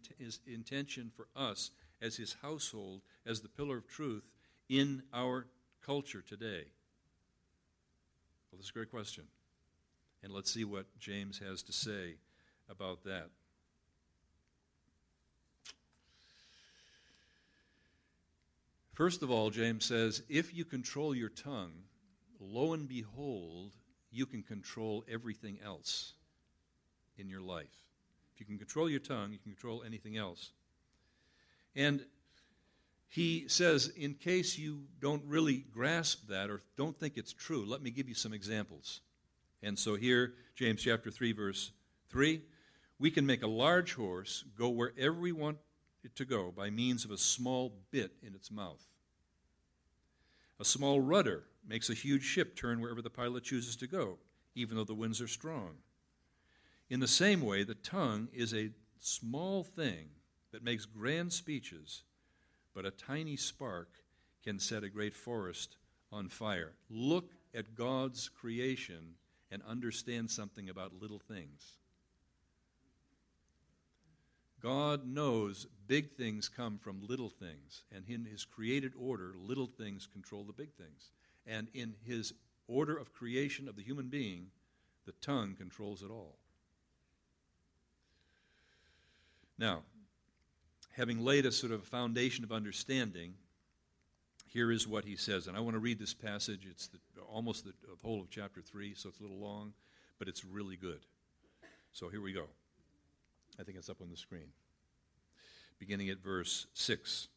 intention 0.48 1.12
for 1.16 1.28
us 1.36 1.72
as 2.02 2.18
his 2.18 2.38
household, 2.42 3.02
as 3.26 3.42
the 3.42 3.50
pillar 3.50 3.78
of 3.78 3.88
truth 3.88 4.24
in 4.70 5.04
our 5.14 5.48
culture 5.86 6.22
today? 6.22 6.66
Well, 8.52 8.58
that's 8.60 8.70
a 8.70 8.74
great 8.74 8.92
question. 8.92 9.26
And 10.24 10.32
let's 10.32 10.54
see 10.54 10.64
what 10.64 10.86
James 11.00 11.40
has 11.40 11.64
to 11.64 11.74
say 11.74 12.16
about 12.70 13.04
that. 13.04 13.30
First 18.94 19.24
of 19.24 19.32
all, 19.32 19.50
James 19.50 19.86
says, 19.86 20.24
if 20.30 20.54
you 20.54 20.66
control 20.66 21.16
your 21.16 21.30
tongue, 21.30 21.74
lo 22.40 22.74
and 22.74 22.88
behold, 22.88 23.72
you 24.12 24.26
can 24.26 24.44
control 24.44 25.04
everything 25.10 25.60
else 25.64 26.14
in 27.18 27.30
your 27.30 27.42
life. 27.42 27.86
If 28.34 28.40
you 28.40 28.46
can 28.46 28.58
control 28.58 28.90
your 28.90 29.00
tongue, 29.00 29.32
you 29.32 29.40
can 29.40 29.54
control 29.54 29.84
anything 29.86 30.18
else. 30.18 30.52
And 31.76 32.06
he 33.08 33.46
says, 33.48 33.92
in 33.96 34.16
case 34.16 34.58
you 34.58 34.84
don't 35.00 35.24
really 35.26 35.66
grasp 35.74 36.28
that 36.28 36.50
or 36.50 36.62
don't 36.78 36.98
think 36.98 37.18
it's 37.18 37.34
true, 37.34 37.66
let 37.66 37.82
me 37.82 37.92
give 37.92 38.10
you 38.10 38.16
some 38.16 38.34
examples. 38.34 39.02
And 39.64 39.78
so 39.78 39.96
here, 39.96 40.34
James 40.56 40.82
chapter 40.82 41.12
3, 41.12 41.32
verse 41.34 41.72
3 42.10 42.42
we 43.02 43.10
can 43.10 43.26
make 43.26 43.42
a 43.42 43.48
large 43.48 43.96
horse 43.96 44.46
go 44.56 44.70
wherever 44.70 45.20
we 45.20 45.32
want 45.32 45.58
to 46.16 46.26
go 46.26 46.52
by 46.52 46.70
means 46.70 47.06
of 47.06 47.12
a 47.12 47.18
small 47.18 47.74
bit 47.92 48.12
in 48.22 48.34
its 48.36 48.52
mouth. 48.52 48.86
A 50.60 50.66
small 50.66 51.00
rudder 51.00 51.44
makes 51.68 51.90
a 51.90 51.96
huge 51.96 52.24
ship 52.24 52.56
turn 52.56 52.82
wherever 52.82 53.02
the 53.02 53.10
pilot 53.10 53.44
chooses 53.44 53.76
to 53.78 53.88
go, 53.88 54.18
even 54.56 54.76
though 54.76 54.84
the 54.84 54.94
winds 54.94 55.22
are 55.22 55.28
strong. 55.28 55.76
In 56.90 57.00
the 57.00 57.08
same 57.08 57.42
way, 57.42 57.64
the 57.64 57.76
tongue 57.76 58.28
is 58.34 58.54
a 58.54 58.72
small 59.00 59.64
thing 59.64 60.10
that 60.52 60.64
makes 60.64 60.86
grand 60.86 61.34
speeches, 61.34 62.04
but 62.76 62.86
a 62.86 62.92
tiny 62.92 63.38
spark 63.38 63.90
can 64.44 64.60
set 64.60 64.84
a 64.84 64.90
great 64.90 65.16
forest 65.16 65.78
on 66.12 66.30
fire. 66.30 66.74
Look 66.90 67.32
at 67.56 67.76
God's 67.76 68.30
creation 68.30 69.16
and 69.50 69.62
understand 69.68 70.30
something 70.30 70.70
about 70.70 70.94
little 70.94 71.20
things. 71.20 71.78
God 74.62 75.08
knows 75.08 75.66
big 75.92 76.12
things 76.12 76.48
come 76.48 76.78
from 76.78 77.06
little 77.06 77.28
things, 77.28 77.84
and 77.94 78.06
in 78.08 78.24
His 78.24 78.46
created 78.46 78.94
order, 78.98 79.34
little 79.38 79.68
things 79.68 80.08
control 80.08 80.46
the 80.46 80.54
big 80.54 80.72
things. 80.76 81.12
And 81.46 81.68
in 81.74 81.96
His 82.06 82.32
order 82.66 82.96
of 82.96 83.12
creation 83.12 83.68
of 83.68 83.76
the 83.76 83.84
human 83.84 84.08
being, 84.08 84.52
the 85.06 85.12
tongue 85.20 85.54
controls 85.54 86.02
it 86.02 86.10
all. 86.10 86.38
Now, 89.58 89.82
having 90.94 91.26
laid 91.26 91.46
a 91.46 91.52
sort 91.52 91.74
of 91.74 91.84
foundation 91.84 92.46
of 92.46 92.54
understanding, 92.54 93.34
here 94.48 94.72
is 94.72 94.88
what 94.88 95.04
he 95.04 95.18
says. 95.18 95.48
And 95.48 95.58
I 95.58 95.60
want 95.60 95.76
to 95.76 95.80
read 95.80 96.00
this 96.00 96.14
passage. 96.14 96.66
It's 96.70 96.88
the, 96.88 97.00
almost 97.22 97.66
the, 97.66 97.74
whole 98.02 98.22
of 98.22 98.30
chapter 98.30 98.62
3, 98.62 98.94
so 98.96 99.10
it's 99.10 99.20
a 99.20 99.24
little 99.24 99.40
long, 99.40 99.74
but 100.20 100.30
it's 100.30 100.46
really 100.46 100.78
good. 100.78 101.02
So 101.92 102.08
here 102.08 102.22
we 102.22 102.32
go. 102.32 102.46
I 103.60 103.64
think 103.64 103.78
it's 103.78 103.90
up 103.90 104.02
on 104.02 104.10
the 104.10 104.16
screen. 104.16 104.48
Beginning 105.82 106.10
at 106.10 106.22
verse 106.22 106.68
6. 106.76 107.28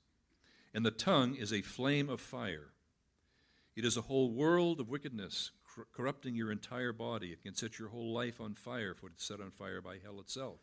And 0.75 0.85
the 0.85 0.91
tongue 0.91 1.35
is 1.35 1.51
a 1.51 1.63
flame 1.63 2.11
of 2.11 2.21
fire. 2.21 2.73
It 3.75 3.87
is 3.87 3.97
a 3.97 4.03
whole 4.03 4.31
world 4.31 4.81
of 4.81 4.91
wickedness, 4.91 5.51
cor- 5.75 5.87
corrupting 5.91 6.37
your 6.37 6.53
entire 6.53 6.93
body. 6.93 7.29
It 7.29 7.43
can 7.43 7.55
set 7.55 7.79
your 7.79 7.89
whole 7.89 8.13
life 8.13 8.43
on 8.43 8.55
fire, 8.55 8.93
for 8.95 9.07
it's 9.07 9.25
set 9.25 9.41
on 9.41 9.51
fire 9.51 9.81
by 9.81 9.97
hell 9.97 10.21
itself. 10.21 10.59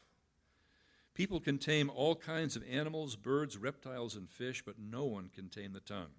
People 1.16 1.40
can 1.40 1.58
tame 1.58 1.90
all 1.90 2.16
kinds 2.16 2.56
of 2.56 2.64
animals, 2.72 3.16
birds, 3.16 3.58
reptiles, 3.58 4.16
and 4.16 4.30
fish, 4.30 4.62
but 4.64 4.76
no 4.78 5.06
one 5.06 5.32
can 5.34 5.50
tame 5.50 5.74
the 5.74 5.80
tongue. 5.80 6.14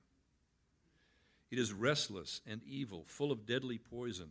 It 1.48 1.60
is 1.60 1.72
restless 1.72 2.40
and 2.44 2.60
evil, 2.64 3.04
full 3.06 3.30
of 3.30 3.46
deadly 3.46 3.78
poison. 3.78 4.30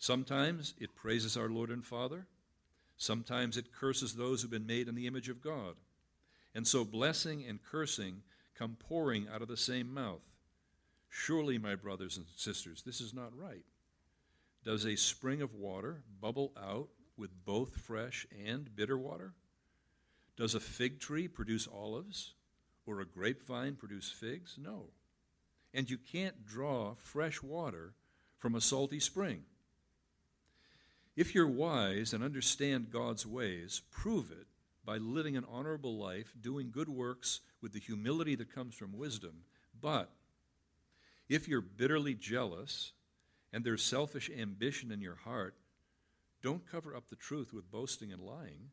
Sometimes 0.00 0.74
it 0.80 0.96
praises 0.96 1.36
our 1.36 1.48
Lord 1.48 1.70
and 1.70 1.84
Father, 1.84 2.26
Sometimes 2.96 3.56
it 3.56 3.72
curses 3.72 4.14
those 4.14 4.40
who've 4.40 4.50
been 4.50 4.66
made 4.66 4.88
in 4.88 4.94
the 4.94 5.06
image 5.06 5.28
of 5.28 5.42
God. 5.42 5.74
And 6.56 6.66
so 6.66 6.86
blessing 6.86 7.44
and 7.46 7.62
cursing 7.62 8.22
come 8.58 8.78
pouring 8.80 9.28
out 9.28 9.42
of 9.42 9.48
the 9.48 9.58
same 9.58 9.92
mouth. 9.92 10.22
Surely, 11.10 11.58
my 11.58 11.74
brothers 11.74 12.16
and 12.16 12.24
sisters, 12.34 12.82
this 12.82 13.02
is 13.02 13.12
not 13.12 13.36
right. 13.36 13.66
Does 14.64 14.86
a 14.86 14.96
spring 14.96 15.42
of 15.42 15.52
water 15.52 16.02
bubble 16.18 16.54
out 16.56 16.88
with 17.18 17.44
both 17.44 17.76
fresh 17.76 18.26
and 18.46 18.74
bitter 18.74 18.96
water? 18.96 19.34
Does 20.38 20.54
a 20.54 20.60
fig 20.60 20.98
tree 20.98 21.28
produce 21.28 21.68
olives 21.68 22.32
or 22.86 23.00
a 23.00 23.06
grapevine 23.06 23.74
produce 23.74 24.10
figs? 24.10 24.56
No. 24.58 24.84
And 25.74 25.90
you 25.90 25.98
can't 25.98 26.46
draw 26.46 26.94
fresh 26.94 27.42
water 27.42 27.92
from 28.38 28.54
a 28.54 28.62
salty 28.62 28.98
spring. 28.98 29.42
If 31.16 31.34
you're 31.34 31.46
wise 31.46 32.14
and 32.14 32.24
understand 32.24 32.90
God's 32.90 33.26
ways, 33.26 33.82
prove 33.90 34.30
it 34.30 34.46
by 34.86 34.96
living 34.96 35.36
an 35.36 35.44
honorable 35.50 35.98
life, 35.98 36.32
doing 36.40 36.70
good 36.70 36.88
works 36.88 37.40
with 37.60 37.72
the 37.72 37.80
humility 37.80 38.36
that 38.36 38.54
comes 38.54 38.74
from 38.74 38.96
wisdom. 38.96 39.42
But 39.80 40.10
if 41.28 41.48
you're 41.48 41.60
bitterly 41.60 42.14
jealous 42.14 42.92
and 43.52 43.64
there's 43.64 43.82
selfish 43.82 44.30
ambition 44.30 44.92
in 44.92 45.00
your 45.00 45.16
heart, 45.16 45.56
don't 46.42 46.70
cover 46.70 46.94
up 46.94 47.08
the 47.10 47.16
truth 47.16 47.52
with 47.52 47.70
boasting 47.70 48.12
and 48.12 48.22
lying. 48.22 48.70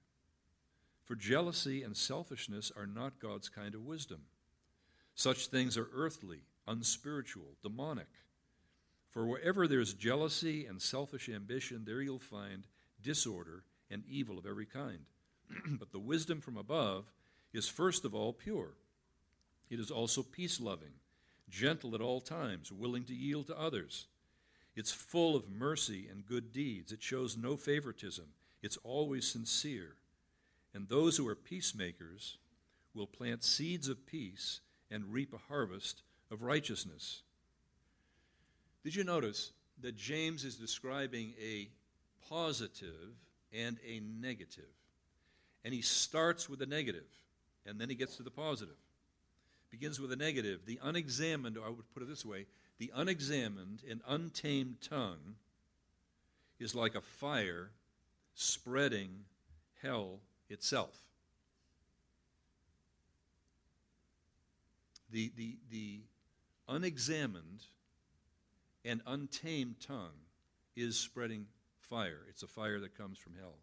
For 1.03 1.15
jealousy 1.15 1.83
and 1.83 1.97
selfishness 1.97 2.71
are 2.77 2.85
not 2.85 3.19
God's 3.19 3.49
kind 3.49 3.75
of 3.75 3.81
wisdom. 3.81 4.21
Such 5.15 5.47
things 5.47 5.77
are 5.77 5.89
earthly, 5.93 6.43
unspiritual, 6.67 7.57
demonic. 7.61 8.07
For 9.09 9.25
wherever 9.25 9.67
there's 9.67 9.93
jealousy 9.93 10.65
and 10.65 10.81
selfish 10.81 11.27
ambition, 11.27 11.83
there 11.85 12.01
you'll 12.01 12.19
find 12.19 12.63
disorder, 13.03 13.63
and 13.91 14.03
evil 14.07 14.39
of 14.39 14.45
every 14.45 14.65
kind. 14.65 15.05
but 15.79 15.91
the 15.91 15.99
wisdom 15.99 16.41
from 16.41 16.57
above 16.57 17.05
is 17.53 17.67
first 17.67 18.05
of 18.05 18.15
all 18.15 18.33
pure. 18.33 18.73
It 19.69 19.79
is 19.79 19.91
also 19.91 20.23
peace 20.23 20.59
loving, 20.59 20.93
gentle 21.49 21.95
at 21.95 22.01
all 22.01 22.21
times, 22.21 22.71
willing 22.71 23.05
to 23.05 23.15
yield 23.15 23.47
to 23.47 23.59
others. 23.59 24.07
It's 24.75 24.91
full 24.91 25.35
of 25.35 25.49
mercy 25.49 26.07
and 26.09 26.25
good 26.25 26.51
deeds. 26.51 26.91
It 26.91 27.01
shows 27.01 27.37
no 27.37 27.55
favoritism. 27.55 28.25
It's 28.61 28.77
always 28.83 29.27
sincere. 29.27 29.95
And 30.73 30.87
those 30.87 31.17
who 31.17 31.27
are 31.27 31.35
peacemakers 31.35 32.37
will 32.95 33.07
plant 33.07 33.43
seeds 33.43 33.87
of 33.87 34.05
peace 34.05 34.61
and 34.89 35.13
reap 35.13 35.33
a 35.33 35.53
harvest 35.53 36.01
of 36.31 36.41
righteousness. 36.41 37.21
Did 38.83 38.95
you 38.95 39.03
notice 39.03 39.51
that 39.81 39.95
James 39.95 40.43
is 40.43 40.55
describing 40.55 41.33
a 41.41 41.69
positive 42.29 43.15
and 43.51 43.77
a 43.87 43.99
negative? 43.99 44.65
And 45.63 45.73
he 45.73 45.81
starts 45.81 46.49
with 46.49 46.59
the 46.59 46.65
negative, 46.65 47.07
and 47.65 47.79
then 47.79 47.89
he 47.89 47.95
gets 47.95 48.17
to 48.17 48.23
the 48.23 48.31
positive. 48.31 48.75
Begins 49.71 49.99
with 49.99 50.11
a 50.11 50.15
negative. 50.15 50.65
The 50.65 50.79
unexamined, 50.83 51.57
or 51.57 51.65
I 51.65 51.69
would 51.69 51.91
put 51.93 52.03
it 52.03 52.09
this 52.09 52.25
way 52.25 52.45
the 52.79 52.91
unexamined 52.95 53.81
and 53.89 54.01
untamed 54.07 54.77
tongue 54.81 55.35
is 56.59 56.75
like 56.75 56.95
a 56.95 57.01
fire 57.01 57.71
spreading 58.35 59.25
hell 59.81 60.19
itself. 60.49 60.97
The, 65.11 65.31
the, 65.37 65.57
the 65.69 66.01
unexamined 66.67 67.63
and 68.83 69.01
untamed 69.05 69.75
tongue 69.79 70.25
is 70.75 70.97
spreading 70.97 71.45
fire. 71.77 72.21
It's 72.29 72.43
a 72.43 72.47
fire 72.47 72.79
that 72.79 72.97
comes 72.97 73.17
from 73.17 73.33
hell. 73.39 73.55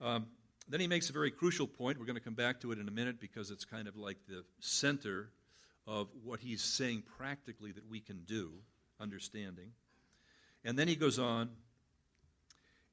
Um, 0.00 0.26
then 0.68 0.80
he 0.80 0.86
makes 0.86 1.08
a 1.10 1.12
very 1.12 1.30
crucial 1.30 1.66
point. 1.66 1.98
We're 1.98 2.06
going 2.06 2.16
to 2.18 2.22
come 2.22 2.34
back 2.34 2.60
to 2.60 2.72
it 2.72 2.78
in 2.78 2.88
a 2.88 2.90
minute 2.92 3.20
because 3.20 3.50
it's 3.50 3.64
kind 3.64 3.86
of 3.86 3.96
like 3.96 4.16
the 4.28 4.44
center 4.60 5.30
of 5.86 6.08
what 6.24 6.40
he's 6.40 6.62
saying 6.62 7.04
practically 7.16 7.72
that 7.72 7.88
we 7.88 8.00
can 8.00 8.22
do, 8.26 8.52
understanding. 9.00 9.70
And 10.64 10.76
then 10.76 10.88
he 10.88 10.96
goes 10.96 11.18
on 11.18 11.50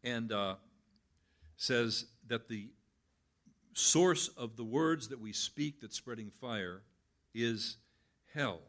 and 0.04 0.32
uh, 0.32 0.56
says 1.58 2.06
that 2.28 2.48
the 2.48 2.70
source 3.74 4.28
of 4.38 4.56
the 4.56 4.64
words 4.64 5.08
that 5.10 5.20
we 5.20 5.34
speak 5.34 5.82
that's 5.82 5.98
spreading 5.98 6.30
fire 6.30 6.84
is 7.34 7.78
hell. 8.34 8.60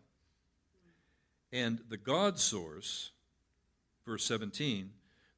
And 1.53 1.81
the 1.88 1.99
God 1.99 2.38
source, 2.38 3.11
verse 4.07 4.25
17, 4.25 4.91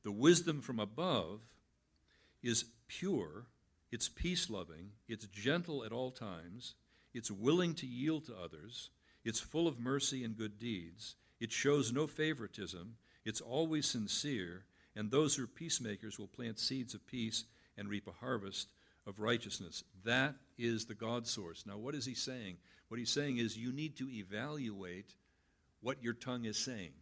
the 0.04 0.12
wisdom 0.12 0.60
from 0.60 0.78
above 0.78 1.40
is 2.46 2.64
pure, 2.86 3.46
it's 3.90 4.08
peace 4.08 4.48
loving, 4.48 4.90
it's 5.08 5.26
gentle 5.26 5.84
at 5.84 5.92
all 5.92 6.10
times, 6.10 6.74
it's 7.12 7.30
willing 7.30 7.74
to 7.74 7.86
yield 7.86 8.26
to 8.26 8.36
others, 8.36 8.90
it's 9.24 9.40
full 9.40 9.66
of 9.66 9.80
mercy 9.80 10.22
and 10.22 10.36
good 10.36 10.58
deeds, 10.58 11.16
it 11.40 11.50
shows 11.50 11.92
no 11.92 12.06
favoritism, 12.06 12.96
it's 13.24 13.40
always 13.40 13.86
sincere, 13.86 14.64
and 14.94 15.10
those 15.10 15.34
who 15.34 15.44
are 15.44 15.48
peacemakers 15.48 16.18
will 16.18 16.28
plant 16.28 16.58
seeds 16.58 16.94
of 16.94 17.06
peace 17.06 17.44
and 17.76 17.88
reap 17.88 18.06
a 18.06 18.12
harvest 18.12 18.68
of 19.06 19.20
righteousness. 19.20 19.82
That 20.04 20.34
is 20.56 20.86
the 20.86 20.94
God 20.94 21.26
source. 21.26 21.64
Now, 21.66 21.76
what 21.76 21.94
is 21.94 22.06
he 22.06 22.14
saying? 22.14 22.56
What 22.88 22.98
he's 22.98 23.10
saying 23.10 23.38
is 23.38 23.58
you 23.58 23.72
need 23.72 23.96
to 23.96 24.08
evaluate 24.08 25.14
what 25.80 26.02
your 26.02 26.14
tongue 26.14 26.44
is 26.44 26.56
saying. 26.56 26.92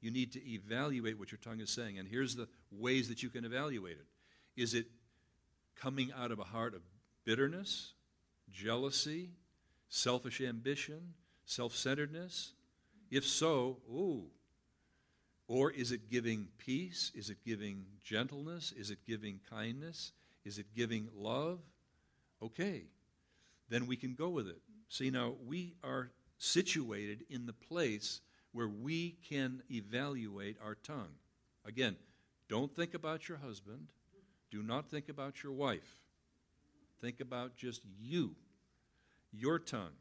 You 0.00 0.10
need 0.10 0.32
to 0.32 0.48
evaluate 0.48 1.18
what 1.18 1.32
your 1.32 1.38
tongue 1.42 1.60
is 1.60 1.70
saying. 1.70 1.98
And 1.98 2.08
here's 2.08 2.36
the 2.36 2.48
ways 2.70 3.08
that 3.08 3.22
you 3.22 3.30
can 3.30 3.44
evaluate 3.44 3.96
it 3.96 4.06
Is 4.60 4.74
it 4.74 4.86
coming 5.74 6.12
out 6.16 6.30
of 6.30 6.38
a 6.38 6.44
heart 6.44 6.74
of 6.74 6.82
bitterness, 7.24 7.92
jealousy, 8.50 9.30
selfish 9.88 10.40
ambition, 10.40 11.14
self 11.44 11.74
centeredness? 11.74 12.52
If 13.10 13.24
so, 13.24 13.78
ooh, 13.88 14.24
or 15.48 15.70
is 15.70 15.92
it 15.92 16.10
giving 16.10 16.48
peace? 16.58 17.12
Is 17.14 17.30
it 17.30 17.38
giving 17.44 17.86
gentleness? 18.02 18.72
Is 18.76 18.90
it 18.90 18.98
giving 19.06 19.40
kindness? 19.48 20.12
Is 20.44 20.58
it 20.58 20.66
giving 20.74 21.08
love? 21.16 21.60
Okay, 22.42 22.84
then 23.68 23.86
we 23.86 23.96
can 23.96 24.14
go 24.14 24.28
with 24.28 24.48
it. 24.48 24.60
See, 24.88 25.10
now 25.10 25.34
we 25.46 25.74
are 25.82 26.10
situated 26.38 27.24
in 27.30 27.46
the 27.46 27.52
place 27.52 28.20
where 28.56 28.68
we 28.68 29.18
can 29.28 29.62
evaluate 29.70 30.56
our 30.64 30.76
tongue. 30.76 31.12
Again, 31.66 31.94
don't 32.48 32.74
think 32.74 32.94
about 32.94 33.28
your 33.28 33.36
husband. 33.36 33.88
Do 34.50 34.62
not 34.62 34.88
think 34.88 35.10
about 35.10 35.42
your 35.42 35.52
wife. 35.52 35.98
Think 37.02 37.20
about 37.20 37.54
just 37.54 37.82
you, 38.00 38.34
your 39.30 39.58
tongue. 39.58 39.92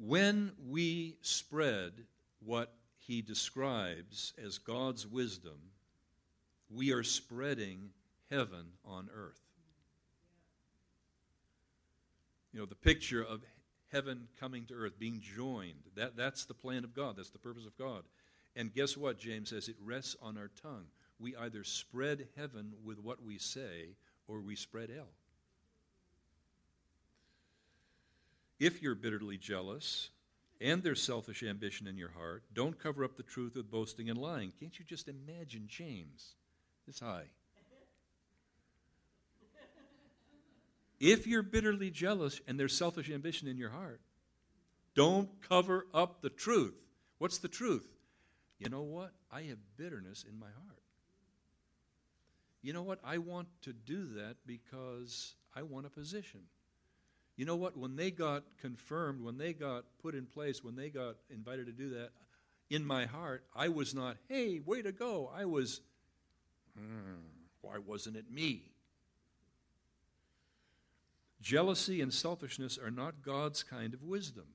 When 0.00 0.50
we 0.68 1.14
spread 1.22 1.92
what 2.44 2.72
he 2.98 3.22
describes 3.22 4.32
as 4.44 4.58
God's 4.58 5.06
wisdom, 5.06 5.60
we 6.68 6.90
are 6.90 7.04
spreading 7.04 7.90
heaven 8.30 8.66
on 8.84 9.08
earth. 9.14 9.38
You 12.52 12.58
know, 12.58 12.66
the 12.66 12.74
picture 12.74 13.22
of 13.22 13.42
heaven 13.92 14.28
coming 14.40 14.64
to 14.66 14.74
earth, 14.74 14.98
being 14.98 15.20
joined, 15.20 15.82
that, 15.96 16.16
that's 16.16 16.44
the 16.44 16.54
plan 16.54 16.84
of 16.84 16.94
God, 16.94 17.16
that's 17.16 17.30
the 17.30 17.38
purpose 17.38 17.66
of 17.66 17.76
God. 17.76 18.02
And 18.56 18.74
guess 18.74 18.96
what? 18.96 19.18
James 19.18 19.50
says 19.50 19.68
it 19.68 19.76
rests 19.82 20.16
on 20.20 20.36
our 20.36 20.50
tongue. 20.62 20.86
We 21.18 21.36
either 21.36 21.64
spread 21.64 22.28
heaven 22.36 22.72
with 22.84 22.98
what 22.98 23.22
we 23.22 23.38
say 23.38 23.96
or 24.28 24.40
we 24.40 24.56
spread 24.56 24.90
hell. 24.90 25.08
If 28.58 28.82
you're 28.82 28.94
bitterly 28.94 29.38
jealous, 29.38 30.10
and 30.62 30.82
there's 30.82 31.02
selfish 31.02 31.42
ambition 31.42 31.88
in 31.88 31.98
your 31.98 32.10
heart. 32.10 32.44
Don't 32.54 32.78
cover 32.78 33.04
up 33.04 33.16
the 33.16 33.24
truth 33.24 33.56
with 33.56 33.70
boasting 33.70 34.08
and 34.08 34.18
lying. 34.18 34.52
Can't 34.60 34.78
you 34.78 34.84
just 34.84 35.08
imagine 35.08 35.64
James 35.66 36.36
this 36.86 37.00
high? 37.00 37.24
If 41.02 41.26
you're 41.26 41.42
bitterly 41.42 41.90
jealous 41.90 42.40
and 42.46 42.58
there's 42.58 42.78
selfish 42.78 43.10
ambition 43.10 43.48
in 43.48 43.58
your 43.58 43.70
heart, 43.70 44.00
don't 44.94 45.28
cover 45.48 45.88
up 45.92 46.22
the 46.22 46.30
truth. 46.30 46.76
What's 47.18 47.38
the 47.38 47.48
truth? 47.48 47.88
You 48.60 48.70
know 48.70 48.82
what? 48.82 49.10
I 49.28 49.42
have 49.42 49.58
bitterness 49.76 50.24
in 50.28 50.38
my 50.38 50.46
heart. 50.46 50.78
You 52.62 52.72
know 52.72 52.84
what? 52.84 53.00
I 53.02 53.18
want 53.18 53.48
to 53.62 53.72
do 53.72 54.14
that 54.14 54.36
because 54.46 55.34
I 55.56 55.62
want 55.62 55.86
a 55.86 55.90
position. 55.90 56.42
You 57.36 57.46
know 57.46 57.56
what? 57.56 57.76
When 57.76 57.96
they 57.96 58.12
got 58.12 58.44
confirmed, 58.60 59.24
when 59.24 59.38
they 59.38 59.54
got 59.54 59.84
put 60.00 60.14
in 60.14 60.26
place, 60.26 60.62
when 60.62 60.76
they 60.76 60.88
got 60.88 61.16
invited 61.30 61.66
to 61.66 61.72
do 61.72 61.90
that, 61.94 62.10
in 62.70 62.86
my 62.86 63.06
heart, 63.06 63.44
I 63.56 63.70
was 63.70 63.92
not, 63.92 64.18
hey, 64.28 64.60
way 64.64 64.82
to 64.82 64.92
go. 64.92 65.32
I 65.34 65.46
was, 65.46 65.80
hmm, 66.78 67.22
why 67.60 67.78
wasn't 67.78 68.16
it 68.16 68.30
me? 68.30 68.71
Jealousy 71.42 72.00
and 72.00 72.14
selfishness 72.14 72.78
are 72.78 72.90
not 72.90 73.22
God's 73.22 73.62
kind 73.62 73.92
of 73.92 74.02
wisdom. 74.02 74.46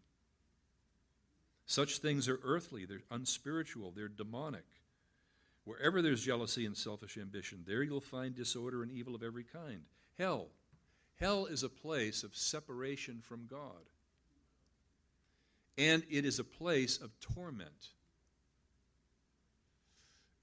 Such 1.66 2.00
things 2.00 2.28
are 2.30 2.40
earthly, 2.44 2.86
they're 2.86 3.02
unspiritual, 3.12 3.92
they're 3.92 4.08
demonic. 4.08 4.64
Wherever 5.66 6.02
there's 6.02 6.24
jealousy 6.24 6.66
and 6.66 6.78
selfish 6.78 7.18
ambition, 7.18 7.66
there 7.68 7.84
you'll 7.84 8.00
find 8.00 8.34
disorder 8.34 8.82
and 8.82 8.92
evil 8.92 9.14
of 9.14 9.22
every 9.22 9.44
kind. 9.44 9.82
Hell, 10.18 10.48
Hell 11.20 11.48
is 11.48 11.64
a 11.64 11.70
place 11.70 12.24
of 12.24 12.36
separation 12.36 13.22
from 13.22 13.48
God. 13.48 13.90
And 15.78 16.04
it 16.10 16.26
is 16.26 16.40
a 16.40 16.44
place 16.44 16.98
of 16.98 17.20
torment. 17.20 17.90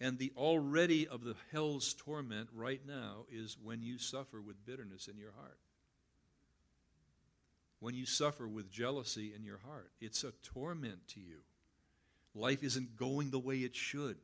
And 0.01 0.19
the 0.19 0.33
already 0.37 1.07
of 1.07 1.25
the 1.25 1.37
hell's 1.53 1.95
torment 1.95 2.49
right 2.53 2.81
now 2.87 3.25
is 3.31 3.57
when 3.63 3.83
you 3.83 3.99
suffer 3.99 4.41
with 4.41 4.67
bitterness 4.67 5.09
in 5.09 5.17
your 5.17 5.33
heart. 5.33 5.59
When 7.81 7.95
you 7.95 8.07
suffer 8.07 8.49
with 8.49 8.71
jealousy 8.71 9.33
in 9.37 9.45
your 9.45 9.61
heart, 9.67 9.91
it's 10.01 10.25
a 10.25 10.33
torment 10.43 11.07
to 11.09 11.21
you. 11.21 11.39
Life 12.35 12.63
isn't 12.63 12.97
going 12.97 13.31
the 13.31 13.39
way 13.39 13.59
it 13.59 13.77
should. 13.77 14.17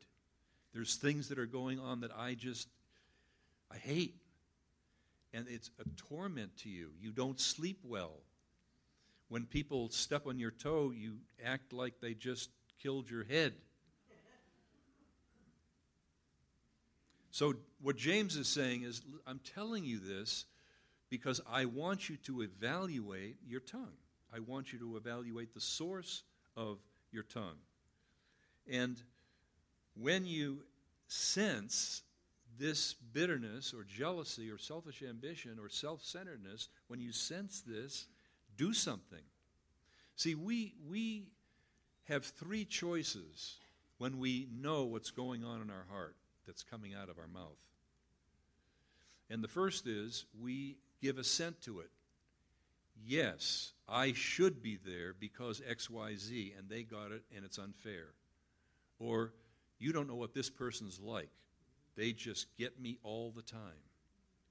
There's 0.73 0.97
things 0.97 1.29
that 1.29 1.39
are 1.39 1.47
going 1.47 1.79
on 1.79 2.01
that 2.01 2.11
I 2.17 2.35
just 2.35 2.69
I 3.71 3.77
hate 3.77 4.15
and 5.33 5.47
it's 5.49 5.71
a 5.79 5.85
torment 6.09 6.57
to 6.59 6.69
you. 6.69 6.91
You 7.01 7.13
don't 7.13 7.39
sleep 7.39 7.79
well. 7.85 8.19
When 9.29 9.47
people 9.47 9.89
step 9.91 10.27
on 10.27 10.39
your 10.39 10.51
toe, 10.51 10.93
you 10.97 11.19
act 11.45 11.73
like 11.73 12.01
they 12.01 12.15
just 12.15 12.51
killed 12.83 13.09
your 13.09 13.25
head. 13.25 13.55
So, 17.31 17.55
what 17.81 17.97
James 17.97 18.37
is 18.37 18.49
saying 18.49 18.83
is, 18.83 19.03
I'm 19.27 19.39
telling 19.55 19.85
you 19.85 20.01
this 20.01 20.47
because 21.11 21.41
I 21.51 21.65
want 21.65 22.09
you 22.09 22.17
to 22.25 22.43
evaluate 22.43 23.37
your 23.47 23.61
tongue. 23.61 23.99
I 24.33 24.39
want 24.39 24.73
you 24.73 24.79
to 24.79 24.97
evaluate 24.97 25.53
the 25.53 25.61
source 25.61 26.23
of 26.57 26.79
your 27.11 27.25
tongue. 27.25 27.59
And 28.71 28.97
when 29.95 30.25
you 30.25 30.63
sense 31.09 32.03
this 32.59 32.95
bitterness 32.95 33.75
or 33.75 33.83
jealousy 33.85 34.51
or 34.51 34.59
selfish 34.59 35.03
ambition 35.03 35.59
or 35.61 35.69
self 35.69 36.05
centeredness, 36.05 36.69
when 36.87 37.01
you 37.01 37.11
sense 37.11 37.63
this, 37.67 38.07
do 38.57 38.73
something. 38.73 39.23
See, 40.15 40.35
we, 40.35 40.75
we 40.89 41.25
have 42.05 42.25
three 42.25 42.65
choices 42.65 43.57
when 43.99 44.19
we 44.19 44.49
know 44.53 44.85
what's 44.85 45.11
going 45.11 45.45
on 45.45 45.61
in 45.61 45.71
our 45.71 45.87
heart 45.91 46.15
that's 46.47 46.63
coming 46.63 46.95
out 46.95 47.09
of 47.09 47.19
our 47.19 47.27
mouth. 47.27 47.59
And 49.31 49.43
the 49.43 49.49
first 49.49 49.87
is 49.87 50.25
we 50.41 50.77
give 51.01 51.19
assent 51.19 51.61
to 51.63 51.81
it. 51.81 51.91
Yes, 53.03 53.73
I 53.89 54.13
should 54.13 54.63
be 54.63 54.79
there 54.85 55.15
because 55.19 55.61
XYZ, 55.61 56.59
and 56.59 56.69
they 56.69 56.83
got 56.83 57.13
it, 57.13 57.23
and 57.35 57.45
it's 57.45 57.59
unfair. 57.59 58.09
Or, 58.99 59.33
you 59.79 59.93
don't 59.93 60.09
know 60.09 60.17
what 60.17 60.35
this 60.35 60.51
person's 60.51 61.01
like. 61.01 61.31
They 61.97 62.13
just 62.13 62.47
get 62.59 62.81
me 62.81 62.99
all 63.03 63.33
the 63.35 63.43
time. 63.43 63.61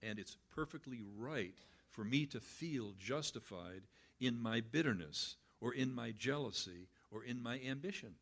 And 0.02 0.18
it's 0.18 0.38
perfectly 0.56 1.02
right 1.18 1.54
for 1.92 2.04
me 2.04 2.26
to 2.28 2.40
feel 2.40 2.94
justified 3.00 3.84
in 4.20 4.42
my 4.42 4.62
bitterness, 4.62 5.36
or 5.62 5.74
in 5.74 5.94
my 5.94 6.12
jealousy, 6.12 6.88
or 7.12 7.24
in 7.24 7.42
my 7.42 7.60
ambition. 7.68 8.16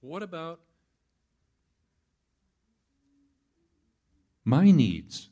What 0.00 0.22
about 0.22 0.60
my 4.44 4.70
needs? 4.70 5.28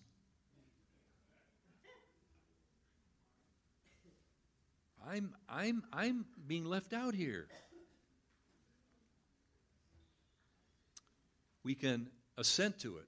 I'm, 5.11 5.35
I'm, 5.49 5.83
I'm 5.93 6.25
being 6.47 6.65
left 6.65 6.93
out 6.93 7.15
here. 7.15 7.49
We 11.65 11.75
can 11.75 12.09
assent 12.39 12.79
to 12.81 12.99
it, 12.99 13.07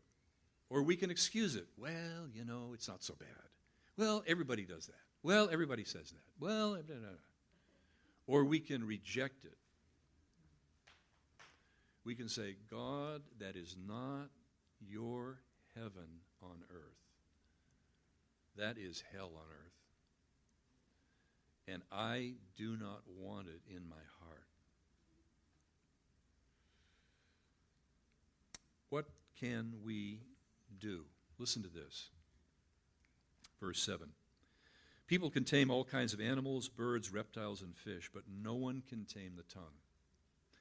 or 0.68 0.82
we 0.82 0.96
can 0.96 1.10
excuse 1.10 1.54
it. 1.54 1.66
Well, 1.78 2.28
you 2.34 2.44
know, 2.44 2.72
it's 2.74 2.88
not 2.88 3.02
so 3.04 3.14
bad. 3.18 3.28
Well, 3.96 4.24
everybody 4.26 4.64
does 4.64 4.86
that. 4.86 5.00
Well, 5.22 5.48
everybody 5.52 5.84
says 5.84 6.10
that. 6.10 6.44
Well, 6.44 6.72
blah, 6.72 6.82
blah, 6.82 6.96
blah. 6.96 7.08
or 8.26 8.44
we 8.44 8.58
can 8.58 8.84
reject 8.84 9.44
it. 9.44 9.56
We 12.04 12.16
can 12.16 12.28
say, 12.28 12.56
God, 12.68 13.22
that 13.38 13.54
is 13.54 13.76
not 13.86 14.28
your 14.80 15.38
heaven 15.76 16.20
on 16.42 16.64
earth. 16.68 16.98
That 18.56 18.76
is 18.76 19.04
hell 19.12 19.30
on 19.36 19.46
earth 19.50 19.71
and 21.68 21.83
I 21.90 22.35
do 22.57 22.77
not 22.77 23.03
want 23.07 23.46
it 23.48 23.61
in 23.68 23.88
my 23.88 23.96
heart. 24.20 24.44
What 28.88 29.07
can 29.40 29.75
we 29.85 30.20
do? 30.79 31.05
Listen 31.38 31.62
to 31.62 31.68
this. 31.68 32.11
Verse 33.61 33.81
7. 33.83 34.09
People 35.07 35.31
can 35.31 35.44
tame 35.44 35.70
all 35.70 35.85
kinds 35.85 36.12
of 36.12 36.20
animals, 36.20 36.68
birds, 36.68 37.12
reptiles, 37.12 37.62
and 37.62 37.77
fish, 37.77 38.11
but 38.12 38.25
no 38.29 38.55
one 38.55 38.83
can 38.88 39.05
tame 39.05 39.33
the 39.37 39.42
tongue. 39.42 39.79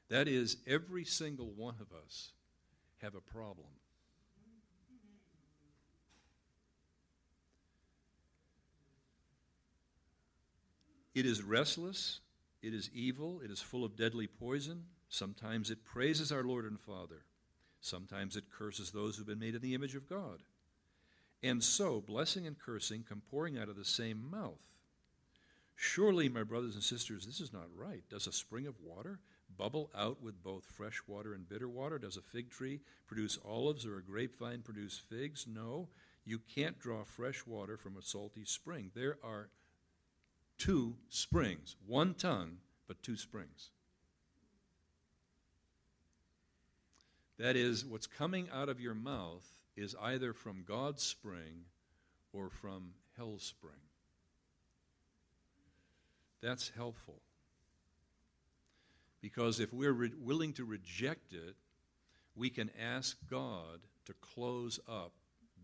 That 0.10 0.28
is, 0.28 0.58
every 0.68 1.06
single 1.06 1.52
one 1.56 1.76
of 1.80 1.92
us 1.94 2.34
have 3.02 3.16
a 3.16 3.22
problem. 3.22 3.68
It 11.14 11.26
is 11.26 11.44
restless, 11.44 12.20
it 12.62 12.74
is 12.74 12.90
evil, 12.94 13.42
it 13.44 13.52
is 13.52 13.62
full 13.62 13.84
of 13.84 13.98
deadly 13.98 14.28
poison. 14.28 14.86
Sometimes 15.10 15.70
it 15.70 15.84
praises 15.84 16.32
our 16.32 16.44
Lord 16.44 16.66
and 16.66 16.80
Father, 16.80 17.26
sometimes 17.82 18.38
it 18.38 18.46
curses 18.50 18.92
those 18.92 19.18
who've 19.18 19.28
been 19.28 19.40
made 19.40 19.56
in 19.56 19.62
the 19.62 19.76
image 19.76 19.96
of 19.96 20.08
God. 20.08 20.44
And 21.44 21.64
so, 21.64 22.02
blessing 22.02 22.46
and 22.46 22.58
cursing 22.58 23.04
come 23.08 23.22
pouring 23.30 23.58
out 23.58 23.68
of 23.68 23.76
the 23.76 23.84
same 23.84 24.30
mouth. 24.30 24.62
Surely, 25.76 26.30
my 26.30 26.44
brothers 26.44 26.76
and 26.76 26.84
sisters, 26.84 27.26
this 27.26 27.42
is 27.42 27.52
not 27.52 27.68
right. 27.76 28.04
Does 28.10 28.28
a 28.28 28.32
spring 28.32 28.68
of 28.68 28.80
water 28.80 29.20
bubble 29.58 29.90
out 29.96 30.22
with 30.22 30.44
both 30.44 30.64
fresh 30.64 31.02
water 31.08 31.34
and 31.34 31.50
bitter 31.50 31.68
water? 31.68 31.98
Does 31.98 32.18
a 32.18 32.22
fig 32.22 32.52
tree 32.52 32.82
produce 33.08 33.40
olives 33.44 33.86
or 33.86 33.98
a 33.98 34.04
grapevine 34.04 34.62
produce 34.62 34.98
figs? 34.98 35.48
No, 35.48 35.90
you 36.24 36.40
can't 36.40 36.80
draw 36.80 37.04
fresh 37.04 37.46
water 37.48 37.78
from 37.78 37.98
a 37.98 38.02
salty 38.02 38.46
spring. 38.46 38.92
There 38.94 39.18
are 39.24 39.50
two 40.62 40.94
springs. 41.10 41.76
One 41.88 42.14
tongue, 42.14 42.58
but 42.88 43.02
two 43.02 43.18
springs. 43.18 43.72
That 47.40 47.56
is, 47.56 47.84
what's 47.84 48.06
coming 48.06 48.48
out 48.54 48.70
of 48.70 48.80
your 48.80 48.94
mouth 48.94 49.48
is 49.76 49.96
either 50.00 50.34
from 50.34 50.64
God's 50.68 51.02
spring 51.02 51.66
or 52.32 52.52
from 52.52 52.92
hell's 53.18 53.42
spring. 53.42 53.74
That's 56.44 56.72
helpful. 56.76 57.22
Because 59.20 59.60
if 59.60 59.74
we're 59.74 59.94
re- 59.94 60.12
willing 60.24 60.54
to 60.54 60.64
reject 60.66 61.34
it, 61.34 61.56
we 62.36 62.52
can 62.52 62.70
ask 62.80 63.18
God 63.28 63.80
to 64.06 64.14
close 64.14 64.80
up 64.88 65.14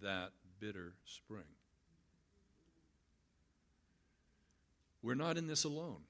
that 0.02 0.32
bitter 0.60 0.94
spring. 1.06 1.57
We're 5.02 5.16
not 5.16 5.38
in 5.38 5.48
this 5.48 5.64
alone. 5.64 6.02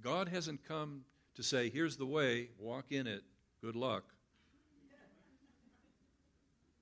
God 0.00 0.28
hasn't 0.28 0.66
come 0.66 1.04
to 1.34 1.42
say, 1.42 1.70
here's 1.70 1.96
the 1.96 2.06
way, 2.06 2.48
walk 2.58 2.86
in 2.90 3.06
it, 3.06 3.22
good 3.60 3.76
luck. 3.76 4.04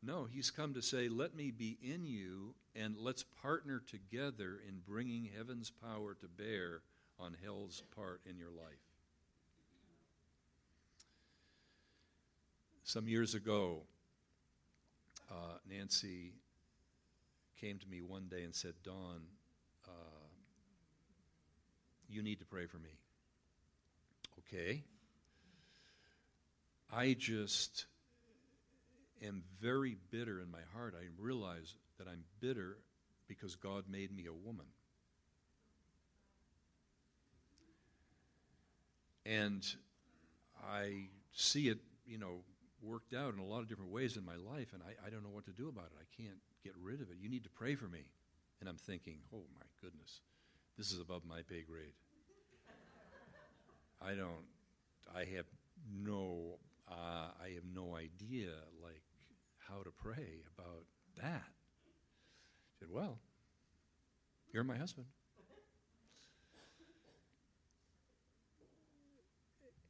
No, 0.02 0.24
he's 0.24 0.50
come 0.50 0.74
to 0.74 0.82
say, 0.82 1.08
let 1.08 1.36
me 1.36 1.52
be 1.52 1.78
in 1.80 2.04
you 2.04 2.54
and 2.74 2.96
let's 2.98 3.22
partner 3.22 3.80
together 3.86 4.60
in 4.68 4.80
bringing 4.86 5.28
heaven's 5.36 5.70
power 5.70 6.14
to 6.20 6.26
bear 6.26 6.82
on 7.20 7.36
hell's 7.44 7.82
part 7.94 8.20
in 8.28 8.36
your 8.36 8.50
life. 8.50 8.80
Some 12.82 13.06
years 13.06 13.34
ago, 13.34 13.82
uh, 15.30 15.58
Nancy 15.70 16.32
came 17.60 17.78
to 17.78 17.88
me 17.88 18.02
one 18.02 18.26
day 18.28 18.42
and 18.42 18.54
said, 18.54 18.74
Don, 18.82 19.20
you 22.12 22.22
need 22.22 22.40
to 22.40 22.44
pray 22.44 22.66
for 22.66 22.78
me. 22.78 22.90
Okay. 24.40 24.82
I 26.92 27.14
just 27.18 27.86
am 29.22 29.42
very 29.60 29.96
bitter 30.10 30.40
in 30.40 30.50
my 30.50 30.60
heart. 30.74 30.94
I 30.96 31.06
realize 31.18 31.74
that 31.98 32.06
I'm 32.06 32.24
bitter 32.40 32.76
because 33.28 33.56
God 33.56 33.84
made 33.90 34.14
me 34.14 34.26
a 34.26 34.32
woman. 34.32 34.66
And 39.24 39.64
I 40.68 41.06
see 41.32 41.68
it, 41.68 41.78
you 42.06 42.18
know, 42.18 42.40
worked 42.82 43.14
out 43.14 43.32
in 43.32 43.38
a 43.38 43.44
lot 43.44 43.60
of 43.60 43.68
different 43.68 43.92
ways 43.92 44.16
in 44.16 44.24
my 44.24 44.34
life, 44.34 44.72
and 44.72 44.82
I, 44.82 45.06
I 45.06 45.10
don't 45.10 45.22
know 45.22 45.30
what 45.30 45.44
to 45.46 45.52
do 45.52 45.68
about 45.68 45.86
it. 45.86 45.98
I 46.00 46.22
can't 46.22 46.40
get 46.64 46.72
rid 46.82 47.00
of 47.00 47.10
it. 47.10 47.16
You 47.20 47.28
need 47.28 47.44
to 47.44 47.50
pray 47.50 47.74
for 47.74 47.86
me. 47.86 48.00
And 48.60 48.68
I'm 48.68 48.76
thinking, 48.76 49.18
oh 49.32 49.44
my 49.54 49.66
goodness, 49.80 50.20
this 50.76 50.92
is 50.92 51.00
above 51.00 51.22
my 51.24 51.42
pay 51.48 51.62
grade. 51.62 51.92
I 54.00 54.14
don't. 54.14 54.46
I 55.14 55.20
have 55.36 55.46
no. 55.94 56.58
Uh, 56.90 57.28
I 57.42 57.54
have 57.54 57.64
no 57.74 57.96
idea 57.96 58.50
like 58.82 59.02
how 59.58 59.82
to 59.82 59.90
pray 59.90 60.42
about 60.56 60.84
that. 61.20 61.44
I 61.44 62.78
said, 62.78 62.88
well, 62.90 63.18
you're 64.52 64.64
my 64.64 64.76
husband. 64.76 65.06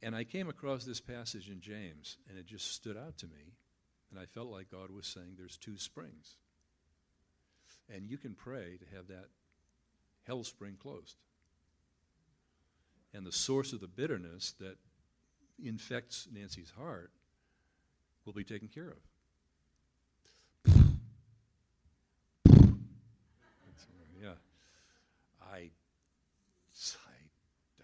And 0.01 0.15
I 0.15 0.25
came 0.25 0.49
across 0.49 0.83
this 0.83 0.99
passage 0.99 1.49
in 1.49 1.61
James, 1.61 2.17
and 2.29 2.37
it 2.37 2.45
just 2.45 2.73
stood 2.73 2.97
out 2.97 3.17
to 3.19 3.25
me. 3.27 3.55
And 4.11 4.19
I 4.19 4.25
felt 4.25 4.49
like 4.49 4.69
God 4.69 4.91
was 4.91 5.07
saying 5.07 5.35
there's 5.37 5.57
two 5.57 5.77
springs. 5.77 6.35
And 7.89 8.05
you 8.05 8.17
can 8.17 8.35
pray 8.35 8.77
to 8.77 8.95
have 8.95 9.07
that 9.07 9.27
hell 10.25 10.43
spring 10.43 10.75
closed 10.81 11.15
and 13.13 13.25
the 13.25 13.31
source 13.31 13.73
of 13.73 13.79
the 13.79 13.87
bitterness 13.87 14.53
that 14.59 14.77
infects 15.63 16.27
Nancy's 16.33 16.71
heart 16.77 17.11
will 18.25 18.33
be 18.33 18.43
taken 18.43 18.67
care 18.67 18.89
of. 18.89 18.97
yeah, 24.21 24.35
I, 25.41 25.57
I, 25.57 25.69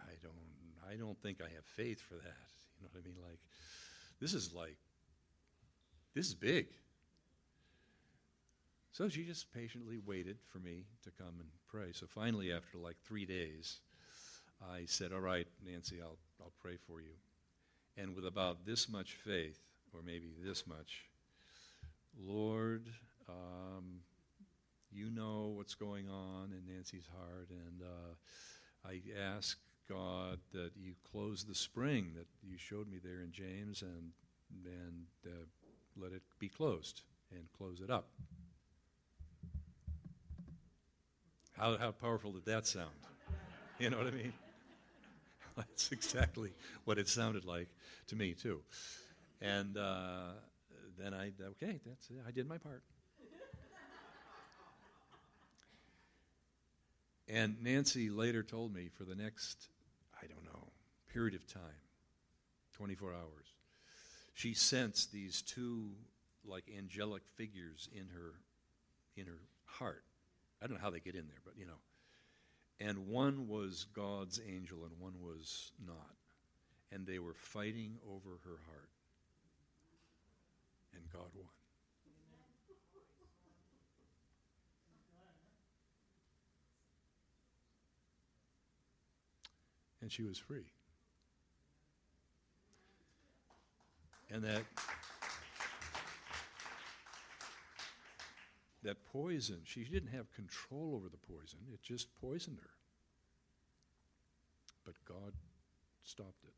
I 0.02 0.14
don't, 0.24 0.34
I 0.92 0.96
don't 0.96 1.22
think 1.22 1.42
I 1.42 1.50
have 1.54 1.66
faith 1.66 2.02
for 2.02 2.16
that. 2.16 2.50
You 2.80 2.84
know 2.84 2.90
what 2.92 3.04
I 3.04 3.06
mean? 3.06 3.18
Like, 3.24 3.40
this 4.20 4.34
is 4.34 4.54
like, 4.54 4.78
this 6.16 6.28
is 6.28 6.34
big. 6.34 6.68
So 9.00 9.08
she 9.08 9.24
just 9.24 9.54
patiently 9.54 9.98
waited 10.06 10.40
for 10.52 10.60
me 10.60 10.84
to 11.06 11.12
come 11.12 11.36
and 11.40 11.48
pray. 11.70 11.94
So 11.94 12.06
finally, 12.06 12.52
after 12.52 12.78
like 12.78 12.98
three 13.08 13.26
days, 13.26 13.80
I 14.62 14.82
said, 14.88 15.14
All 15.14 15.22
right, 15.22 15.48
Nancy, 15.66 16.02
I'll, 16.02 16.18
I'll 16.42 16.52
pray 16.62 16.76
for 16.86 17.00
you. 17.00 17.14
and 17.96 18.14
with 18.14 18.26
about 18.26 18.66
this 18.66 18.90
much 18.90 19.14
faith, 19.14 19.58
or 19.94 20.02
maybe 20.06 20.34
this 20.44 20.68
much, 20.68 21.06
Lord, 22.22 22.90
um, 23.30 24.02
you 24.92 25.10
know 25.12 25.54
what's 25.56 25.76
going 25.76 26.10
on 26.10 26.52
in 26.52 26.76
Nancy's 26.76 27.08
heart, 27.18 27.48
and 27.52 27.82
uh, 27.82 28.90
I 28.90 29.00
ask 29.18 29.58
God 29.88 30.40
that 30.52 30.72
you 30.76 30.96
close 31.10 31.46
the 31.46 31.56
spring 31.56 32.12
that 32.18 32.28
you 32.44 32.58
showed 32.58 32.92
me 32.92 32.98
there 33.02 33.22
in 33.22 33.32
James, 33.32 33.82
and 33.82 34.12
and 34.66 35.06
uh, 35.26 35.46
let 35.96 36.12
it 36.12 36.24
be 36.38 36.50
closed 36.50 37.04
and 37.32 37.44
close 37.58 37.80
it 37.80 37.90
up. 37.90 38.10
How 41.60 41.76
how 41.78 41.92
powerful 41.92 42.32
did 42.32 42.46
that 42.46 42.66
sound? 42.66 42.96
You 43.80 43.90
know 43.90 43.98
what 43.98 44.08
I 44.08 44.12
mean? 44.12 44.32
That's 45.58 45.92
exactly 45.92 46.54
what 46.86 46.98
it 46.98 47.10
sounded 47.10 47.44
like 47.44 47.68
to 48.08 48.16
me 48.16 48.34
too. 48.34 48.62
And 49.42 49.76
uh, 49.76 50.30
then 50.98 51.14
I 51.14 51.32
okay, 51.42 51.80
that's 51.86 52.10
it. 52.10 52.18
I 52.26 52.32
did 52.32 52.48
my 52.48 52.58
part. 52.58 52.82
And 57.28 57.62
Nancy 57.62 58.10
later 58.10 58.42
told 58.42 58.74
me 58.74 58.90
for 58.98 59.04
the 59.04 59.16
next, 59.16 59.68
I 60.22 60.28
don't 60.28 60.44
know, 60.46 60.72
period 61.14 61.36
of 61.36 61.46
time, 61.46 61.62
24 62.74 63.14
hours, 63.14 63.56
she 64.34 64.54
sensed 64.54 65.12
these 65.12 65.42
two 65.42 65.92
like 66.46 66.64
angelic 66.78 67.24
figures 67.36 67.90
in 67.94 68.08
her 68.14 68.34
in 69.18 69.26
her 69.26 69.40
heart. 69.66 70.04
I 70.62 70.68
don't 70.68 70.76
know 70.78 70.84
how 70.84 70.90
they 70.90 71.00
get 71.00 71.16
in 71.16 71.28
there, 71.28 71.40
but 71.44 71.54
you 71.58 71.66
know. 71.66 71.80
And 72.82 73.08
one 73.08 73.48
was 73.48 73.86
God's 73.94 74.40
angel 74.48 74.80
and 74.84 74.92
one 75.00 75.14
was 75.22 75.72
not. 75.86 76.16
And 76.92 77.06
they 77.06 77.20
were 77.20 77.34
fighting 77.34 77.98
over 78.10 78.40
her 78.46 78.58
heart. 78.68 78.90
And 80.94 81.04
God 81.12 81.30
won. 81.36 81.48
And 90.02 90.12
she 90.12 90.24
was 90.24 90.38
free. 90.38 90.72
And 94.32 94.44
that 94.44 94.64
that 98.84 99.06
poison, 99.12 99.62
she 99.64 99.84
didn't 99.84 100.10
have 100.10 100.32
control 100.34 100.94
over 100.96 101.10
the 101.10 101.18
poison, 101.18 101.60
it 101.74 101.82
just 101.82 102.08
poisoned 102.22 102.60
her. 102.62 102.70
But 104.86 104.96
God 105.06 105.34
stopped 106.04 106.44
it. 106.44 106.54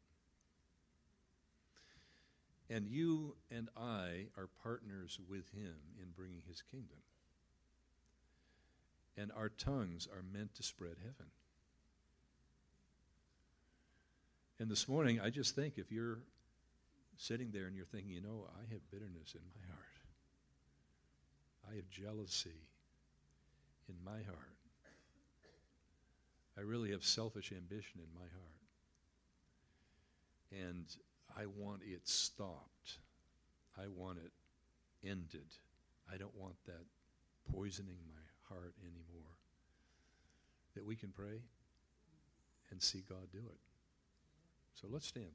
And 2.74 2.88
you 2.88 3.36
and 3.50 3.68
I 3.76 4.28
are 4.38 4.48
partners 4.64 5.20
with 5.28 5.52
Him 5.52 5.76
in 6.02 6.12
bringing 6.16 6.42
His 6.48 6.62
kingdom. 6.62 7.00
And 9.18 9.32
our 9.36 9.50
tongues 9.50 10.08
are 10.10 10.24
meant 10.24 10.56
to 10.56 10.64
spread 10.64 10.96
heaven. 11.00 11.32
And 14.58 14.70
this 14.70 14.88
morning, 14.88 15.20
I 15.20 15.32
just 15.32 15.54
think 15.54 15.74
if 15.78 15.92
you're 15.92 16.20
sitting 17.18 17.52
there 17.52 17.66
and 17.66 17.76
you're 17.76 17.86
thinking, 17.86 18.12
you 18.12 18.22
know, 18.22 18.48
I 18.56 18.72
have 18.72 18.90
bitterness 18.90 19.36
in 19.36 19.42
my 19.54 19.68
heart. 19.68 20.01
I 21.72 21.76
have 21.76 21.90
jealousy 21.90 22.68
in 23.88 23.96
my 24.04 24.24
heart. 24.24 24.58
I 26.58 26.62
really 26.62 26.92
have 26.92 27.04
selfish 27.04 27.54
ambition 27.56 28.02
in 28.02 28.14
my 28.14 28.28
heart. 28.28 28.62
And 30.52 30.86
I 31.38 31.46
want 31.46 31.82
it 31.84 32.08
stopped. 32.08 33.00
I 33.78 33.88
want 33.88 34.18
it 34.18 34.32
ended. 35.08 35.48
I 36.12 36.18
don't 36.18 36.36
want 36.36 36.56
that 36.66 36.84
poisoning 37.54 37.98
my 38.10 38.54
heart 38.54 38.74
anymore. 38.82 39.38
That 40.76 40.86
we 40.86 40.96
can 40.96 41.10
pray 41.10 41.42
and 42.70 42.82
see 42.82 43.04
God 43.08 43.32
do 43.32 43.40
it. 43.40 43.60
So 44.74 44.88
let's 44.90 45.08
stand. 45.08 45.32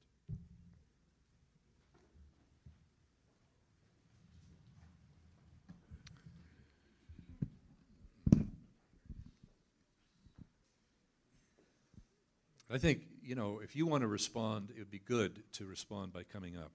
I 12.70 12.78
think, 12.78 13.02
you 13.22 13.34
know, 13.34 13.60
if 13.62 13.76
you 13.76 13.86
want 13.86 14.02
to 14.02 14.08
respond, 14.08 14.70
it 14.74 14.78
would 14.78 14.90
be 14.90 14.98
good 14.98 15.42
to 15.52 15.66
respond 15.66 16.12
by 16.12 16.24
coming 16.24 16.56
up, 16.56 16.72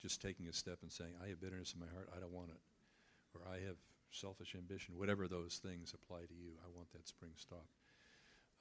just 0.00 0.22
taking 0.22 0.48
a 0.48 0.52
step 0.52 0.78
and 0.82 0.90
saying, 0.90 1.10
I 1.22 1.28
have 1.28 1.40
bitterness 1.40 1.74
in 1.74 1.80
my 1.80 1.92
heart, 1.92 2.08
I 2.16 2.20
don't 2.20 2.32
want 2.32 2.50
it. 2.50 2.60
Or 3.34 3.42
I 3.46 3.66
have 3.66 3.76
selfish 4.10 4.54
ambition, 4.54 4.96
whatever 4.96 5.28
those 5.28 5.60
things 5.62 5.92
apply 5.92 6.20
to 6.20 6.34
you, 6.34 6.52
I 6.64 6.68
want 6.74 6.90
that 6.92 7.06
spring 7.06 7.32
stop. 7.36 7.66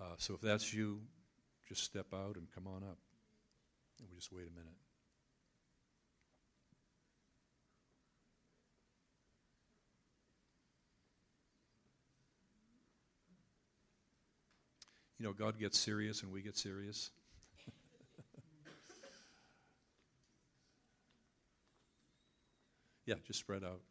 Uh, 0.02 0.16
so 0.18 0.34
if 0.34 0.42
that's 0.42 0.74
you, 0.74 1.02
just 1.68 1.84
step 1.84 2.08
out 2.14 2.36
and 2.36 2.48
come 2.54 2.68
on 2.68 2.84
up. 2.84 2.98
And 4.00 4.10
we 4.10 4.16
just 4.18 4.34
wait 4.34 4.48
a 4.48 4.52
minute. 4.52 4.76
You 15.20 15.26
know, 15.26 15.34
God 15.34 15.60
gets 15.60 15.78
serious 15.80 16.22
and 16.24 16.32
we 16.34 16.42
get 16.42 16.58
serious. 16.58 17.12
yeah, 23.06 23.16
just 23.26 23.40
spread 23.40 23.64
out. 23.64 23.82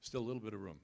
Still 0.00 0.22
a 0.22 0.26
little 0.26 0.42
bit 0.42 0.54
of 0.54 0.60
room. 0.60 0.80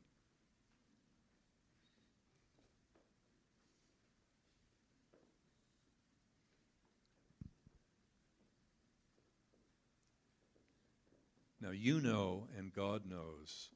Now, 11.67 11.73
you 11.73 12.01
know, 12.01 12.47
and 12.57 12.73
God 12.73 13.11
knows 13.11 13.71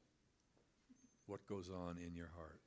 what 1.25 1.45
goes 1.45 1.69
on 1.69 1.97
in 1.97 2.15
your 2.15 2.29
heart. 2.37 2.61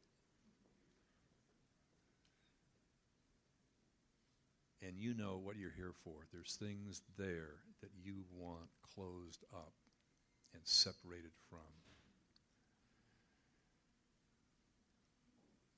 And 4.87 4.99
you 4.99 5.15
know 5.15 5.41
what 5.43 5.57
you're 5.57 5.73
here 5.75 5.95
for. 6.05 6.27
There's 6.31 6.57
things 6.57 7.01
there 7.17 7.55
that 7.81 7.89
you 8.03 8.25
want 8.37 8.69
closed 8.95 9.45
up 9.55 9.73
and 10.53 10.61
separated 10.63 11.33
from. 11.49 11.61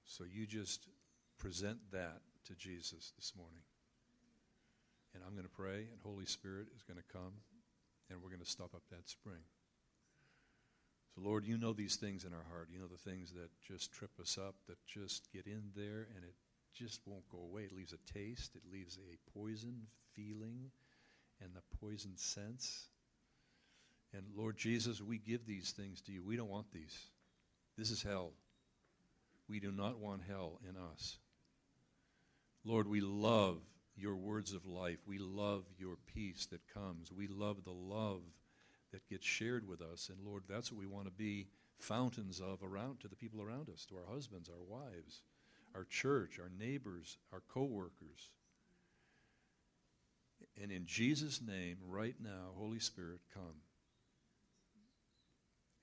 So 0.06 0.24
you 0.24 0.48
just 0.48 0.88
present 1.38 1.78
that 1.92 2.22
to 2.46 2.54
Jesus 2.56 3.12
this 3.16 3.32
morning. 3.36 3.62
And 5.14 5.22
I'm 5.24 5.34
going 5.34 5.44
to 5.44 5.48
pray, 5.48 5.86
and 5.92 6.00
Holy 6.02 6.26
Spirit 6.26 6.66
is 6.74 6.82
going 6.82 6.98
to 6.98 7.12
come 7.12 7.34
and 8.10 8.22
we're 8.22 8.30
going 8.30 8.40
to 8.40 8.50
stop 8.50 8.74
up 8.74 8.82
that 8.90 9.08
spring. 9.08 9.42
So, 11.14 11.22
Lord, 11.22 11.46
you 11.46 11.56
know 11.56 11.72
these 11.72 11.96
things 11.96 12.24
in 12.24 12.32
our 12.32 12.44
heart. 12.50 12.68
You 12.70 12.78
know 12.78 12.88
the 12.88 13.10
things 13.10 13.32
that 13.32 13.50
just 13.66 13.92
trip 13.92 14.10
us 14.20 14.38
up, 14.38 14.54
that 14.68 14.78
just 14.86 15.32
get 15.32 15.46
in 15.46 15.62
there, 15.74 16.08
and 16.14 16.24
it 16.24 16.34
just 16.74 17.00
won't 17.06 17.28
go 17.30 17.38
away. 17.38 17.62
It 17.62 17.72
leaves 17.72 17.94
a 17.94 18.12
taste, 18.12 18.54
it 18.54 18.62
leaves 18.70 18.98
a 18.98 19.38
poison 19.38 19.86
feeling, 20.14 20.70
and 21.40 21.50
the 21.54 21.76
poison 21.80 22.16
sense. 22.16 22.86
And 24.12 24.24
Lord 24.36 24.56
Jesus, 24.56 25.00
we 25.00 25.18
give 25.18 25.46
these 25.46 25.72
things 25.72 26.00
to 26.02 26.12
you. 26.12 26.22
We 26.22 26.36
don't 26.36 26.48
want 26.48 26.70
these. 26.72 26.96
This 27.76 27.90
is 27.90 28.02
hell. 28.02 28.32
We 29.48 29.60
do 29.60 29.70
not 29.70 29.98
want 29.98 30.22
hell 30.28 30.60
in 30.68 30.76
us. 30.76 31.18
Lord, 32.64 32.88
we 32.88 33.00
love 33.00 33.58
your 33.96 34.16
words 34.16 34.52
of 34.52 34.66
life. 34.66 34.98
We 35.06 35.18
love 35.18 35.64
your 35.78 35.96
peace 36.14 36.46
that 36.46 36.72
comes. 36.72 37.10
We 37.12 37.26
love 37.26 37.64
the 37.64 37.72
love 37.72 38.22
that 38.92 39.08
gets 39.08 39.26
shared 39.26 39.66
with 39.66 39.80
us. 39.80 40.10
And 40.10 40.26
Lord, 40.26 40.44
that's 40.48 40.70
what 40.70 40.80
we 40.80 40.86
want 40.86 41.06
to 41.06 41.12
be 41.12 41.46
fountains 41.78 42.40
of 42.40 42.62
around 42.62 43.00
to 43.00 43.08
the 43.08 43.16
people 43.16 43.42
around 43.42 43.68
us, 43.68 43.84
to 43.86 43.96
our 43.96 44.14
husbands, 44.14 44.48
our 44.48 44.62
wives, 44.66 45.22
our 45.74 45.84
church, 45.84 46.38
our 46.38 46.50
neighbors, 46.58 47.18
our 47.32 47.42
co-workers. 47.52 48.30
And 50.60 50.70
in 50.70 50.86
Jesus' 50.86 51.40
name, 51.46 51.76
right 51.86 52.14
now, 52.22 52.52
Holy 52.56 52.78
Spirit, 52.78 53.20
come. 53.34 53.60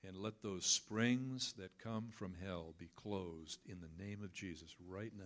And 0.06 0.16
let 0.16 0.42
those 0.42 0.66
springs 0.66 1.54
that 1.58 1.78
come 1.82 2.08
from 2.10 2.34
hell 2.44 2.74
be 2.78 2.90
closed 2.94 3.60
in 3.66 3.78
the 3.80 4.04
name 4.04 4.22
of 4.22 4.34
Jesus 4.34 4.74
right 4.86 5.12
now. 5.16 5.24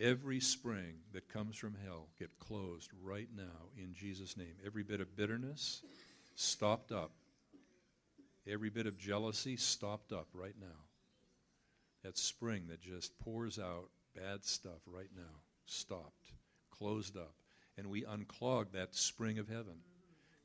Every 0.00 0.38
spring 0.38 0.94
that 1.12 1.28
comes 1.28 1.56
from 1.56 1.74
hell 1.84 2.06
get 2.18 2.38
closed 2.38 2.90
right 3.02 3.28
now 3.36 3.70
in 3.76 3.94
Jesus' 3.94 4.36
name. 4.36 4.54
Every 4.64 4.84
bit 4.84 5.00
of 5.00 5.16
bitterness 5.16 5.82
stopped 6.36 6.92
up. 6.92 7.10
Every 8.46 8.70
bit 8.70 8.86
of 8.86 8.96
jealousy 8.96 9.56
stopped 9.56 10.12
up 10.12 10.28
right 10.32 10.54
now. 10.60 10.66
that 12.04 12.16
spring 12.16 12.62
that 12.68 12.80
just 12.80 13.18
pours 13.18 13.58
out 13.58 13.88
bad 14.14 14.44
stuff 14.44 14.80
right 14.86 15.10
now, 15.16 15.42
stopped, 15.66 16.32
closed 16.70 17.16
up, 17.16 17.34
and 17.76 17.88
we 17.88 18.02
unclog 18.02 18.70
that 18.72 18.94
spring 18.94 19.38
of 19.38 19.48
heaven. 19.48 19.80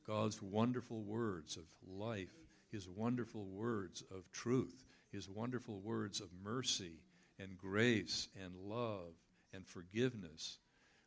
God's 0.06 0.42
wonderful 0.42 1.04
words 1.04 1.58
of 1.58 1.64
life, 1.88 2.34
His 2.72 2.88
wonderful 2.90 3.46
words 3.46 4.04
of 4.12 4.30
truth, 4.32 4.84
His 5.12 5.30
wonderful 5.30 5.80
words 5.80 6.22
of 6.22 6.30
mercy 6.44 7.00
and 7.40 7.58
grace 7.58 8.28
and 8.44 8.56
love 8.56 9.14
and 9.54 9.68
forgiveness. 9.68 10.58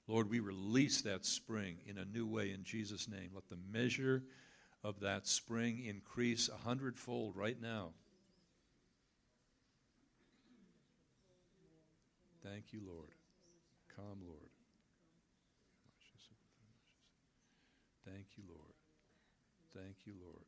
Lord, 0.07 0.31
we 0.31 0.41
release 0.41 1.03
that 1.03 1.25
spring 1.25 1.79
in 1.87 1.99
a 1.99 2.05
new 2.05 2.27
way 2.27 2.53
in 2.53 2.63
Jesus' 2.63 3.09
name. 3.09 3.31
Let 3.35 3.49
the 3.49 3.59
measure 3.73 4.23
of 4.85 5.01
that 5.01 5.27
spring 5.27 5.85
increase 5.85 6.49
a 6.49 6.57
hundredfold 6.57 7.37
right 7.37 7.61
now. 7.61 7.91
Thank 12.45 12.73
you, 12.73 12.81
Lord. 12.87 13.11
Come, 13.97 14.21
Lord. 14.25 14.51
Thank 18.05 18.27
you, 18.37 18.45
Lord. 18.49 18.75
Thank 19.75 19.97
you, 20.07 20.13
Lord. 20.23 20.46